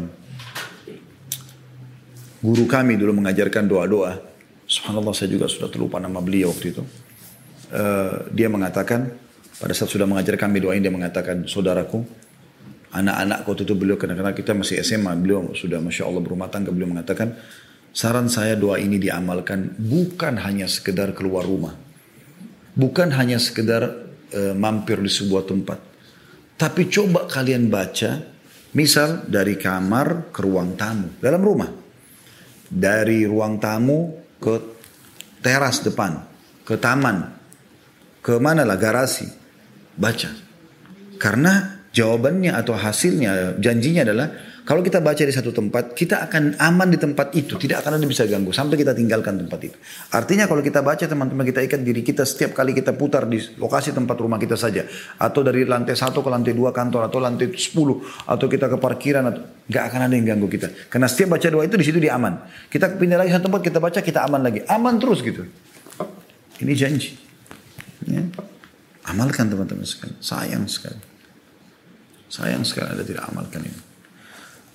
guru 2.41 2.65
kami 2.65 2.97
dulu 2.97 3.21
mengajarkan 3.21 3.69
doa-doa. 3.69 4.25
Subhanallah 4.65 5.13
saya 5.13 5.29
juga 5.29 5.45
sudah 5.49 5.69
terlupa 5.69 6.01
nama 6.01 6.17
beliau 6.21 6.49
waktu 6.53 6.73
itu. 6.73 6.83
Uh, 7.69 8.25
dia 8.33 8.49
mengatakan 8.49 9.13
pada 9.59 9.75
saat 9.75 9.91
sudah 9.91 10.09
mengajar 10.09 10.39
kami 10.39 10.57
doa 10.63 10.73
ini 10.73 10.87
dia 10.87 10.93
mengatakan 10.93 11.45
saudaraku 11.45 12.01
anak-anak 12.95 13.45
waktu 13.45 13.61
itu 13.67 13.75
beliau 13.77 13.97
karena 13.99 14.33
kita 14.33 14.57
masih 14.57 14.81
SMA 14.81 15.13
beliau 15.19 15.53
sudah 15.53 15.77
masya 15.77 16.09
Allah 16.09 16.23
berumah 16.23 16.49
tangga 16.49 16.73
beliau 16.73 16.89
mengatakan 16.89 17.37
saran 17.93 18.31
saya 18.31 18.57
doa 18.57 18.81
ini 18.81 18.97
diamalkan 18.97 19.77
bukan 19.77 20.41
hanya 20.41 20.65
sekedar 20.65 21.13
keluar 21.13 21.45
rumah 21.45 21.77
bukan 22.73 23.13
hanya 23.13 23.37
sekedar 23.37 24.09
uh, 24.33 24.55
mampir 24.57 24.97
di 24.97 25.11
sebuah 25.11 25.45
tempat 25.45 25.77
tapi 26.57 26.89
coba 26.89 27.29
kalian 27.29 27.69
baca 27.69 28.38
misal 28.75 29.25
dari 29.25 29.57
kamar 29.57 30.33
ke 30.33 30.39
ruang 30.45 30.77
tamu 30.77 31.17
dalam 31.21 31.41
rumah 31.41 31.79
dari 32.69 33.25
ruang 33.25 33.57
tamu 33.57 34.13
ke 34.37 34.53
teras 35.41 35.81
depan, 35.81 36.21
ke 36.63 36.77
taman, 36.77 37.33
ke 38.21 38.37
mana 38.37 38.63
lah 38.63 38.77
garasi, 38.77 39.25
baca. 39.97 40.29
Karena 41.17 41.81
jawabannya 41.91 42.53
atau 42.53 42.77
hasilnya, 42.77 43.57
janjinya 43.57 44.05
adalah 44.05 44.27
kalau 44.69 44.85
kita 44.85 45.01
baca 45.01 45.17
di 45.25 45.33
satu 45.33 45.49
tempat, 45.49 45.97
kita 45.97 46.29
akan 46.29 46.61
aman 46.61 46.93
di 46.93 47.01
tempat 47.01 47.33
itu. 47.33 47.57
Tidak 47.57 47.81
akan 47.81 47.97
ada 47.97 48.05
bisa 48.05 48.29
ganggu 48.29 48.53
sampai 48.53 48.77
kita 48.77 48.93
tinggalkan 48.93 49.41
tempat 49.41 49.65
itu. 49.65 49.73
Artinya 50.13 50.45
kalau 50.45 50.61
kita 50.61 50.85
baca 50.85 51.09
teman-teman 51.09 51.41
kita 51.41 51.65
ikat 51.65 51.81
diri 51.81 52.05
kita 52.05 52.21
setiap 52.21 52.53
kali 52.53 52.77
kita 52.77 52.93
putar 52.93 53.25
di 53.25 53.41
lokasi 53.57 53.97
tempat 53.97 54.13
rumah 54.21 54.37
kita 54.37 54.53
saja. 54.53 54.85
Atau 55.17 55.41
dari 55.41 55.65
lantai 55.65 55.97
satu 55.97 56.21
ke 56.21 56.29
lantai 56.29 56.53
dua 56.53 56.69
kantor 56.69 57.09
atau 57.09 57.17
lantai 57.17 57.49
sepuluh. 57.57 57.97
Atau 58.29 58.45
kita 58.45 58.69
ke 58.69 58.77
parkiran. 58.77 59.33
Atau, 59.33 59.41
gak 59.73 59.89
akan 59.89 60.05
ada 60.05 60.13
yang 60.13 60.37
ganggu 60.37 60.45
kita. 60.45 60.69
Karena 60.85 61.09
setiap 61.09 61.33
baca 61.33 61.49
doa 61.49 61.65
itu 61.65 61.73
di 61.73 61.85
situ 61.89 61.97
dia 61.97 62.13
aman. 62.13 62.37
Kita 62.69 62.93
pindah 62.93 63.25
lagi 63.25 63.33
satu 63.33 63.49
tempat 63.49 63.65
kita 63.65 63.81
baca 63.81 63.99
kita 64.05 64.21
aman 64.29 64.41
lagi. 64.45 64.61
Aman 64.69 65.01
terus 65.01 65.25
gitu. 65.25 65.49
Ini 66.61 66.73
janji. 66.77 67.17
Ya. 68.05 68.21
Amalkan 69.09 69.49
teman-teman 69.49 69.81
sekali. 69.81 70.13
Sayang 70.21 70.69
sekali. 70.69 71.01
Sayang 72.29 72.61
sekali 72.61 72.93
ada 72.93 73.01
tidak 73.01 73.25
amalkan 73.33 73.65
ini. 73.65 73.88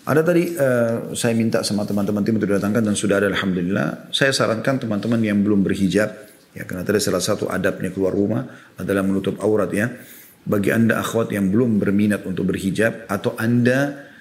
Ada 0.04 0.20
tadi 0.20 0.52
uh, 0.52 1.16
saya 1.16 1.32
minta 1.32 1.64
sama 1.64 1.88
teman-teman 1.88 2.20
tim 2.20 2.36
untuk 2.36 2.52
datangkan 2.52 2.84
dan 2.84 2.92
sudah 2.92 3.24
ada 3.24 3.32
Alhamdulillah. 3.32 4.12
Saya 4.12 4.36
sarankan 4.36 4.76
teman-teman 4.76 5.16
yang 5.24 5.40
belum 5.40 5.64
berhijab, 5.64 6.12
ya 6.52 6.68
karena 6.68 6.84
tadi 6.84 7.00
salah 7.00 7.24
satu 7.24 7.48
adabnya 7.48 7.88
keluar 7.88 8.12
rumah 8.12 8.44
adalah 8.76 9.00
menutup 9.00 9.40
aurat 9.40 9.72
ya. 9.72 9.88
Bagi 10.44 10.76
anda 10.76 11.00
akhwat 11.00 11.32
yang 11.32 11.48
belum 11.48 11.80
berminat 11.80 12.28
untuk 12.28 12.52
berhijab 12.52 13.08
atau 13.08 13.32
anda 13.40 14.12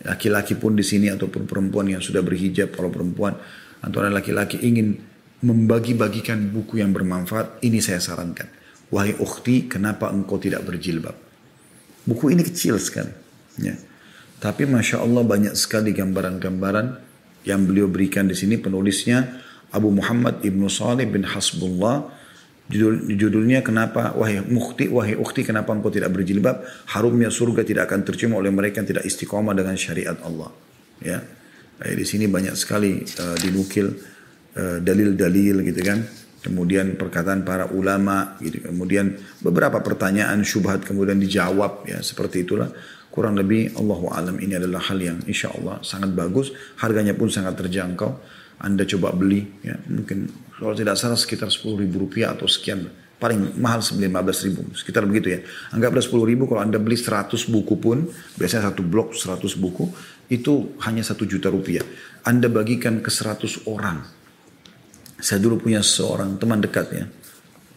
laki-laki 0.00 0.56
pun 0.56 0.72
di 0.72 0.80
sini 0.80 1.12
ataupun 1.12 1.44
perempuan 1.44 1.92
yang 1.92 2.00
sudah 2.00 2.24
berhijab 2.24 2.72
kalau 2.72 2.88
perempuan 2.88 3.36
atau 3.84 3.98
ada 4.00 4.08
laki-laki 4.08 4.64
ingin 4.64 4.96
membagi-bagikan 5.44 6.50
buku 6.50 6.80
yang 6.80 6.90
bermanfaat, 6.96 7.60
ini 7.62 7.78
saya 7.84 8.00
sarankan. 8.00 8.48
Wahai 8.88 9.12
ukhti, 9.20 9.68
kenapa 9.68 10.08
engkau 10.08 10.40
tidak 10.40 10.64
berjilbab? 10.64 11.14
Buku 12.08 12.32
ini 12.32 12.40
kecil 12.40 12.80
sekali. 12.80 13.12
Ya. 13.60 13.76
Tapi 14.38 14.70
Masya 14.70 15.02
Allah 15.02 15.26
banyak 15.26 15.54
sekali 15.58 15.90
gambaran-gambaran 15.90 16.86
yang 17.42 17.66
beliau 17.66 17.90
berikan 17.90 18.30
di 18.30 18.38
sini. 18.38 18.54
Penulisnya 18.54 19.42
Abu 19.74 19.90
Muhammad 19.90 20.38
Ibnu 20.46 20.70
Salih 20.70 21.10
bin 21.10 21.26
Hasbullah. 21.26 22.14
Judul, 22.68 23.16
judulnya 23.16 23.64
kenapa 23.64 24.12
wahai 24.12 24.44
mukti 24.44 24.92
wahai 24.92 25.16
ukti 25.16 25.40
kenapa 25.40 25.72
engkau 25.72 25.88
tidak 25.88 26.12
berjilbab? 26.12 26.60
Harumnya 26.92 27.32
surga 27.32 27.64
tidak 27.64 27.88
akan 27.88 28.04
tercium 28.04 28.36
oleh 28.36 28.52
mereka 28.52 28.84
yang 28.84 28.88
tidak 28.92 29.08
istiqomah 29.08 29.56
dengan 29.56 29.74
syariat 29.74 30.14
Allah. 30.20 30.52
Ya. 31.00 31.24
Eh, 31.80 31.94
di 31.96 32.04
sini 32.04 32.28
banyak 32.28 32.52
sekali 32.58 33.00
uh, 33.02 33.36
dinukil 33.38 33.88
dalil 34.58 35.14
dalil-dalil 35.14 35.56
gitu 35.70 35.80
kan. 35.86 35.98
Kemudian 36.38 36.94
perkataan 36.94 37.42
para 37.42 37.72
ulama 37.72 38.36
gitu. 38.38 38.68
Kemudian 38.68 39.16
beberapa 39.42 39.80
pertanyaan 39.82 40.44
syubhat 40.46 40.84
kemudian 40.84 41.18
dijawab 41.18 41.88
ya 41.88 41.98
seperti 42.04 42.46
itulah 42.46 42.68
Kurang 43.08 43.40
lebih 43.40 43.72
Allah 43.80 44.00
alam 44.20 44.36
ini 44.36 44.54
adalah 44.54 44.84
hal 44.84 45.00
yang 45.00 45.18
insya 45.24 45.48
Allah 45.56 45.80
sangat 45.80 46.12
bagus. 46.12 46.52
Harganya 46.78 47.16
pun 47.16 47.32
sangat 47.32 47.56
terjangkau. 47.56 48.20
Anda 48.58 48.82
coba 48.84 49.14
beli 49.14 49.46
ya 49.62 49.78
mungkin 49.86 50.28
kalau 50.58 50.74
tidak 50.74 50.98
salah 50.98 51.14
sekitar 51.14 51.46
10 51.46 51.78
ribu 51.78 52.04
rupiah 52.04 52.34
atau 52.34 52.50
sekian. 52.50 52.90
Paling 53.18 53.58
mahal 53.58 53.82
15 53.82 54.06
ribu 54.46 54.62
sekitar 54.74 55.02
begitu 55.08 55.34
ya. 55.34 55.40
Anggaplah 55.74 56.02
10 56.04 56.14
ribu 56.26 56.46
kalau 56.46 56.62
anda 56.62 56.78
beli 56.78 56.94
100 56.94 57.34
buku 57.50 57.74
pun 57.80 58.06
biasanya 58.38 58.70
satu 58.70 58.82
blok 58.86 59.16
100 59.16 59.42
buku 59.58 59.90
itu 60.28 60.78
hanya 60.84 61.02
satu 61.02 61.24
juta 61.24 61.48
rupiah. 61.50 61.82
Anda 62.22 62.46
bagikan 62.52 63.00
ke 63.00 63.10
100 63.10 63.66
orang. 63.66 64.04
Saya 65.18 65.42
dulu 65.42 65.58
punya 65.58 65.82
seorang 65.82 66.38
teman 66.38 66.62
dekat 66.62 66.86
ya. 66.94 67.06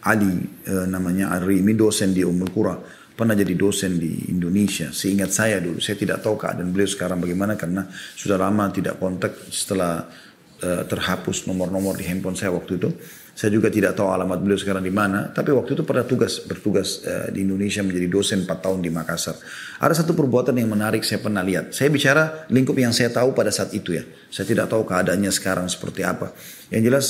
Ali 0.02 0.46
eh, 0.66 0.86
namanya 0.90 1.30
Ari 1.38 1.62
ini 1.62 1.78
dosen 1.78 2.10
di 2.10 2.26
Umul 2.26 2.50
Qura 2.50 2.74
pernah 3.22 3.38
jadi 3.38 3.54
dosen 3.54 4.02
di 4.02 4.34
Indonesia. 4.34 4.90
Seingat 4.90 5.30
saya 5.30 5.62
dulu, 5.62 5.78
saya 5.78 5.94
tidak 5.94 6.26
tahu 6.26 6.34
keadaan 6.34 6.74
beliau 6.74 6.90
sekarang 6.90 7.22
bagaimana 7.22 7.54
karena 7.54 7.86
sudah 8.18 8.34
lama 8.34 8.66
tidak 8.74 8.98
kontak 8.98 9.46
setelah 9.46 10.10
uh, 10.58 10.82
terhapus 10.90 11.46
nomor-nomor 11.46 11.94
di 11.94 12.02
handphone 12.02 12.34
saya 12.34 12.50
waktu 12.50 12.82
itu. 12.82 12.90
Saya 13.32 13.54
juga 13.54 13.70
tidak 13.70 13.94
tahu 13.94 14.10
alamat 14.10 14.42
beliau 14.42 14.58
sekarang 14.58 14.82
di 14.82 14.90
mana, 14.90 15.30
tapi 15.30 15.54
waktu 15.54 15.78
itu 15.78 15.86
pernah 15.86 16.02
tugas 16.02 16.42
bertugas 16.42 17.06
uh, 17.06 17.30
di 17.30 17.46
Indonesia 17.46 17.80
menjadi 17.86 18.10
dosen 18.10 18.42
4 18.42 18.58
tahun 18.58 18.82
di 18.82 18.90
Makassar. 18.90 19.38
Ada 19.78 20.02
satu 20.02 20.18
perbuatan 20.18 20.58
yang 20.58 20.74
menarik 20.74 21.06
saya 21.06 21.22
pernah 21.22 21.46
lihat. 21.46 21.70
Saya 21.70 21.94
bicara 21.94 22.50
lingkup 22.50 22.74
yang 22.74 22.90
saya 22.90 23.14
tahu 23.14 23.38
pada 23.38 23.54
saat 23.54 23.70
itu 23.70 23.94
ya. 23.94 24.02
Saya 24.34 24.50
tidak 24.50 24.66
tahu 24.66 24.82
keadaannya 24.82 25.30
sekarang 25.30 25.70
seperti 25.70 26.02
apa. 26.02 26.34
Yang 26.74 26.82
jelas 26.90 27.06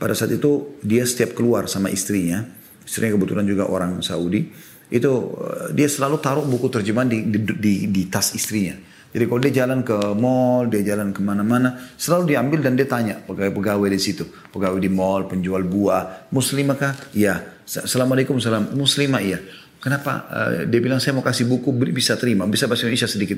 pada 0.00 0.16
saat 0.16 0.32
itu 0.32 0.80
dia 0.80 1.04
setiap 1.04 1.36
keluar 1.36 1.68
sama 1.68 1.92
istrinya, 1.92 2.40
istrinya 2.88 3.20
kebetulan 3.20 3.44
juga 3.44 3.68
orang 3.68 4.00
Saudi 4.00 4.71
itu 4.92 5.12
eh, 5.40 5.72
dia 5.72 5.88
selalu 5.88 6.20
taruh 6.20 6.44
buku 6.44 6.68
terjemahan 6.68 7.08
di, 7.08 7.24
di, 7.24 7.38
di, 7.40 7.72
di 7.88 8.02
tas 8.12 8.36
istrinya. 8.36 8.76
Jadi 9.12 9.24
kalau 9.28 9.40
dia 9.44 9.52
jalan 9.52 9.84
ke 9.84 9.96
mall, 10.16 10.72
dia 10.72 10.80
jalan 10.80 11.12
ke 11.12 11.20
mana-mana, 11.20 11.76
selalu 12.00 12.32
diambil 12.32 12.64
dan 12.64 12.80
dia 12.80 12.88
tanya 12.88 13.20
pegawai-pegawai 13.20 13.88
di 13.92 14.00
situ. 14.00 14.24
Pegawai 14.24 14.80
di 14.80 14.88
mall, 14.88 15.28
penjual 15.28 15.60
buah, 15.68 16.32
muslimah 16.32 16.76
kah? 16.80 16.96
Iya. 17.12 17.60
Assalamualaikum 17.68 18.40
salam. 18.40 18.72
Muslimah 18.72 19.20
iya. 19.20 19.36
Kenapa? 19.84 20.12
Uh, 20.32 20.52
dia 20.64 20.80
bilang 20.80 20.96
saya 20.96 21.12
mau 21.12 21.20
kasih 21.20 21.44
buku, 21.44 21.76
bisa 21.92 22.16
terima. 22.16 22.48
Bisa 22.48 22.64
bahasa 22.64 22.88
Indonesia 22.88 23.04
sedikit. 23.04 23.36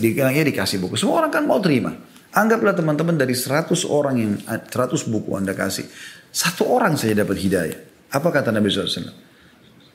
Dia 0.00 0.32
ya 0.32 0.44
dikasih 0.48 0.80
buku. 0.80 0.96
Semua 0.96 1.20
orang 1.20 1.36
kan 1.36 1.44
mau 1.44 1.60
terima. 1.60 1.92
Anggaplah 2.32 2.72
teman-teman 2.72 3.16
dari 3.16 3.36
100 3.36 3.68
orang 3.84 4.14
yang 4.16 4.32
100 4.40 4.72
buku 5.12 5.36
Anda 5.36 5.52
kasih. 5.52 5.84
Satu 6.32 6.64
orang 6.64 6.96
saja 6.96 7.12
dapat 7.12 7.36
hidayah. 7.36 7.76
Apa 8.08 8.32
kata 8.32 8.54
Nabi 8.56 8.72
SAW? 8.72 9.27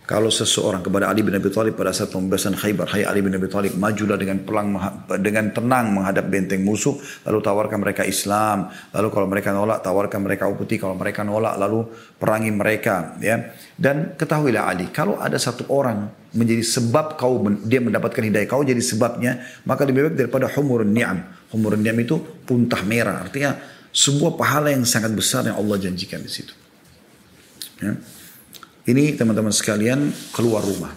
Kalau 0.03 0.27
seseorang 0.27 0.83
kepada 0.83 1.07
Ali 1.07 1.23
bin 1.23 1.31
Abi 1.31 1.47
Thalib 1.47 1.79
pada 1.79 1.95
saat 1.95 2.11
pembebasan 2.11 2.59
Khaybar, 2.59 2.91
hai 2.91 3.07
Ali 3.07 3.23
bin 3.23 3.31
Abi 3.39 3.47
Thalib, 3.47 3.79
majulah 3.79 4.19
dengan 4.19 4.43
pelang 4.43 4.75
dengan 5.23 5.47
tenang 5.55 5.95
menghadap 5.95 6.27
benteng 6.27 6.59
musuh, 6.59 6.99
lalu 7.23 7.39
tawarkan 7.39 7.79
mereka 7.79 8.03
Islam, 8.03 8.67
lalu 8.91 9.07
kalau 9.15 9.27
mereka 9.31 9.55
nolak 9.55 9.79
tawarkan 9.79 10.19
mereka 10.27 10.51
upeti, 10.51 10.75
kalau 10.75 10.99
mereka 10.99 11.23
nolak 11.23 11.55
lalu 11.55 11.87
perangi 12.19 12.51
mereka, 12.51 13.15
ya. 13.23 13.55
Dan 13.79 14.19
ketahuilah 14.19 14.67
Ali, 14.67 14.91
kalau 14.91 15.23
ada 15.23 15.39
satu 15.39 15.71
orang 15.71 16.11
menjadi 16.35 16.67
sebab 16.67 17.15
kau 17.15 17.39
dia 17.63 17.79
mendapatkan 17.79 18.27
hidayah, 18.27 18.47
kau 18.51 18.59
jadi 18.59 18.83
sebabnya, 18.83 19.39
maka 19.63 19.87
lebih 19.87 20.11
baik 20.11 20.19
daripada 20.19 20.51
humurun 20.51 20.91
ni'am. 20.91 21.47
Humurun 21.55 21.79
ni'am 21.79 21.95
itu 22.03 22.19
puntah 22.43 22.83
merah, 22.83 23.23
artinya 23.23 23.55
sebuah 23.95 24.35
pahala 24.35 24.67
yang 24.75 24.83
sangat 24.83 25.15
besar 25.15 25.47
yang 25.47 25.55
Allah 25.55 25.79
janjikan 25.79 26.19
di 26.19 26.27
situ. 26.27 26.51
Ya. 27.79 27.95
Ini 28.83 29.15
teman-teman 29.15 29.55
sekalian 29.55 30.11
keluar 30.35 30.59
rumah. 30.59 30.91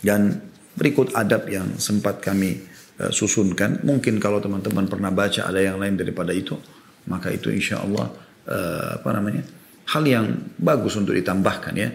Dan 0.00 0.32
berikut 0.72 1.12
adab 1.12 1.44
yang 1.52 1.76
sempat 1.76 2.24
kami 2.24 2.56
uh, 3.04 3.12
susunkan. 3.12 3.84
Mungkin 3.84 4.16
kalau 4.16 4.40
teman-teman 4.40 4.88
pernah 4.88 5.12
baca 5.12 5.44
ada 5.44 5.60
yang 5.60 5.76
lain 5.76 6.00
daripada 6.00 6.32
itu. 6.32 6.56
Maka 7.04 7.36
itu 7.36 7.52
insya 7.52 7.84
Allah 7.84 8.08
uh, 8.48 8.96
apa 8.96 9.10
namanya 9.12 9.44
hal 9.92 10.04
yang 10.08 10.56
bagus 10.56 10.96
untuk 10.96 11.12
ditambahkan 11.12 11.74
ya. 11.76 11.90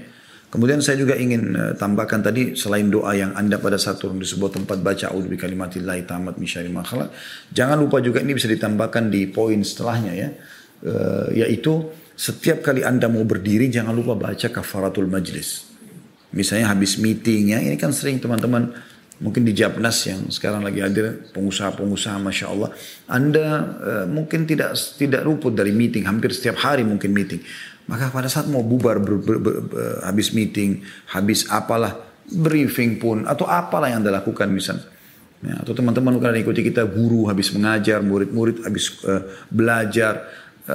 Kemudian 0.54 0.80
saya 0.86 1.02
juga 1.02 1.17
ingin 1.17 1.58
uh, 1.58 1.74
tambahkan 1.74 2.21
tadi 2.21 2.54
selain 2.54 2.86
doa 2.93 3.17
yang 3.17 3.34
anda 3.34 3.58
pada 3.58 3.82
saat 3.82 3.98
turun 3.98 4.21
di 4.21 4.28
sebuah 4.30 4.54
tempat 4.54 4.86
baca 4.86 5.10
bi 5.17 5.34
kalimatillahi 5.34 6.06
tamat 6.06 6.38
misyari 6.38 6.69
makhluk. 6.69 7.10
Jangan 7.50 7.82
lupa 7.82 8.06
juga 8.06 8.21
ini 8.21 8.38
bisa 8.38 8.45
ditambahkan 8.45 9.10
di 9.10 9.26
poin 9.34 9.65
setelahnya 9.65 10.13
ya. 10.13 10.30
Uh, 10.86 11.34
yaitu 11.34 11.89
setiap 12.15 12.63
kali 12.63 12.82
Anda 12.82 13.12
mau 13.12 13.28
berdiri 13.28 13.67
jangan 13.67 13.91
lupa 13.91 14.15
baca 14.15 14.47
kafaratul 14.47 15.08
majlis. 15.12 15.67
Misalnya 16.36 16.71
habis 16.71 16.99
meeting 16.99 17.56
ya, 17.56 17.60
ini 17.63 17.80
kan 17.80 17.95
sering 17.95 18.19
teman-teman 18.19 18.75
mungkin 19.23 19.47
di 19.47 19.56
Japnas 19.56 20.04
yang 20.08 20.28
sekarang 20.28 20.60
lagi 20.63 20.84
hadir 20.84 21.32
pengusaha-pengusaha 21.32 22.19
masya 22.19 22.45
Allah. 22.51 22.69
Anda 23.08 23.47
uh, 23.80 24.06
mungkin 24.08 24.43
tidak 24.43 24.75
tidak 24.99 25.23
luput 25.23 25.56
dari 25.56 25.71
meeting 25.71 26.04
hampir 26.04 26.36
setiap 26.36 26.60
hari 26.60 26.84
mungkin 26.84 27.15
meeting. 27.15 27.39
Maka 27.86 28.10
pada 28.10 28.28
saat 28.28 28.49
mau 28.49 28.65
bubar 28.65 28.97
ber, 28.97 29.21
ber, 29.21 29.38
ber, 29.38 29.56
ber, 29.62 30.01
habis 30.04 30.34
meeting 30.34 30.82
habis 31.13 31.45
apalah 31.47 32.01
briefing 32.25 32.97
pun 32.97 33.30
atau 33.30 33.45
apalah 33.45 33.88
yang 33.93 34.04
anda 34.04 34.12
lakukan 34.12 34.49
misalnya. 34.49 34.91
Ya, 35.45 35.62
atau 35.62 35.78
teman-teman 35.78 36.17
bukan 36.17 36.41
ikuti 36.41 36.65
kita 36.65 36.89
guru 36.89 37.30
habis 37.30 37.54
mengajar, 37.54 38.01
murid-murid 38.01 38.65
habis 38.65 38.97
uh, 39.06 39.30
belajar, 39.54 40.25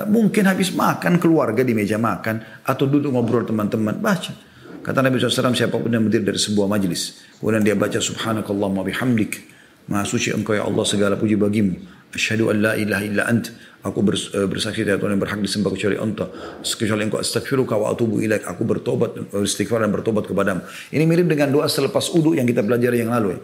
mungkin 0.07 0.47
habis 0.47 0.71
makan 0.71 1.19
keluarga 1.19 1.67
di 1.67 1.75
meja 1.75 1.99
makan 1.99 2.63
atau 2.63 2.85
duduk 2.87 3.11
ngobrol 3.11 3.43
teman-teman 3.43 3.99
baca. 3.99 4.33
Kata 4.81 5.05
Nabi 5.05 5.21
SAW 5.21 5.53
siapa 5.53 5.77
pun 5.77 5.93
yang 5.93 6.09
berdiri 6.09 6.33
dari 6.33 6.41
sebuah 6.41 6.65
majlis, 6.65 7.21
kemudian 7.37 7.61
dia 7.61 7.77
baca 7.77 8.01
Subhanakallah 8.01 8.69
wa 8.73 8.85
bihamdik, 8.87 9.45
Maha 9.91 10.07
suci 10.07 10.31
engkau 10.31 10.55
ya 10.55 10.65
Allah 10.65 10.87
segala 10.87 11.19
puji 11.19 11.35
bagimu. 11.35 11.75
Asyhadu 12.15 12.49
an 12.51 12.57
la 12.63 12.73
ilaha 12.79 13.03
illa 13.03 13.23
ant. 13.27 13.51
Aku 13.81 14.05
eh, 14.13 14.45
bersaksi 14.45 14.85
tidak 14.85 15.01
Tuhan 15.01 15.17
yang 15.17 15.23
berhak 15.23 15.41
disembah 15.41 15.73
kecuali 15.73 15.97
Engkau. 15.97 16.29
Kecuali 16.61 17.03
Engkau 17.09 17.17
astagfiruka 17.17 17.81
wa 17.81 17.97
atubu 17.97 18.21
ilaik. 18.21 18.45
Aku 18.45 18.69
bertobat, 18.69 19.33
beristighfar 19.33 19.81
dan 19.81 19.89
bertobat 19.89 20.29
kepadamu. 20.29 20.63
Ini 20.93 21.05
mirip 21.09 21.27
dengan 21.33 21.49
doa 21.49 21.65
selepas 21.65 22.13
udu 22.13 22.37
yang 22.37 22.45
kita 22.45 22.61
pelajari 22.61 23.01
yang 23.01 23.09
lalu 23.09 23.35
ya 23.35 23.41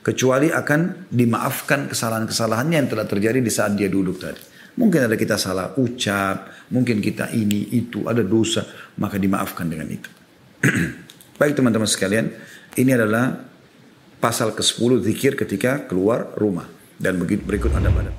kecuali 0.00 0.48
akan 0.48 1.12
dimaafkan 1.12 1.92
kesalahan-kesalahannya 1.92 2.76
yang 2.80 2.88
telah 2.88 3.04
terjadi 3.04 3.38
di 3.44 3.52
saat 3.52 3.76
dia 3.76 3.92
duduk 3.92 4.16
tadi. 4.16 4.40
Mungkin 4.78 5.10
ada 5.10 5.16
kita 5.18 5.34
salah 5.34 5.74
ucap, 5.80 6.68
mungkin 6.70 7.02
kita 7.02 7.34
ini 7.34 7.74
itu 7.74 8.06
ada 8.06 8.22
dosa, 8.22 8.62
maka 9.00 9.18
dimaafkan 9.18 9.66
dengan 9.66 9.88
itu. 9.90 10.10
Baik 11.40 11.56
teman-teman 11.56 11.88
sekalian, 11.88 12.30
ini 12.76 12.90
adalah 12.92 13.34
pasal 14.20 14.52
ke-10 14.52 15.00
zikir 15.00 15.32
ketika 15.34 15.88
keluar 15.88 16.36
rumah 16.36 16.68
dan 17.00 17.16
begitu 17.16 17.40
berikut 17.48 17.72
Anda 17.72 17.88
pada 17.88 18.12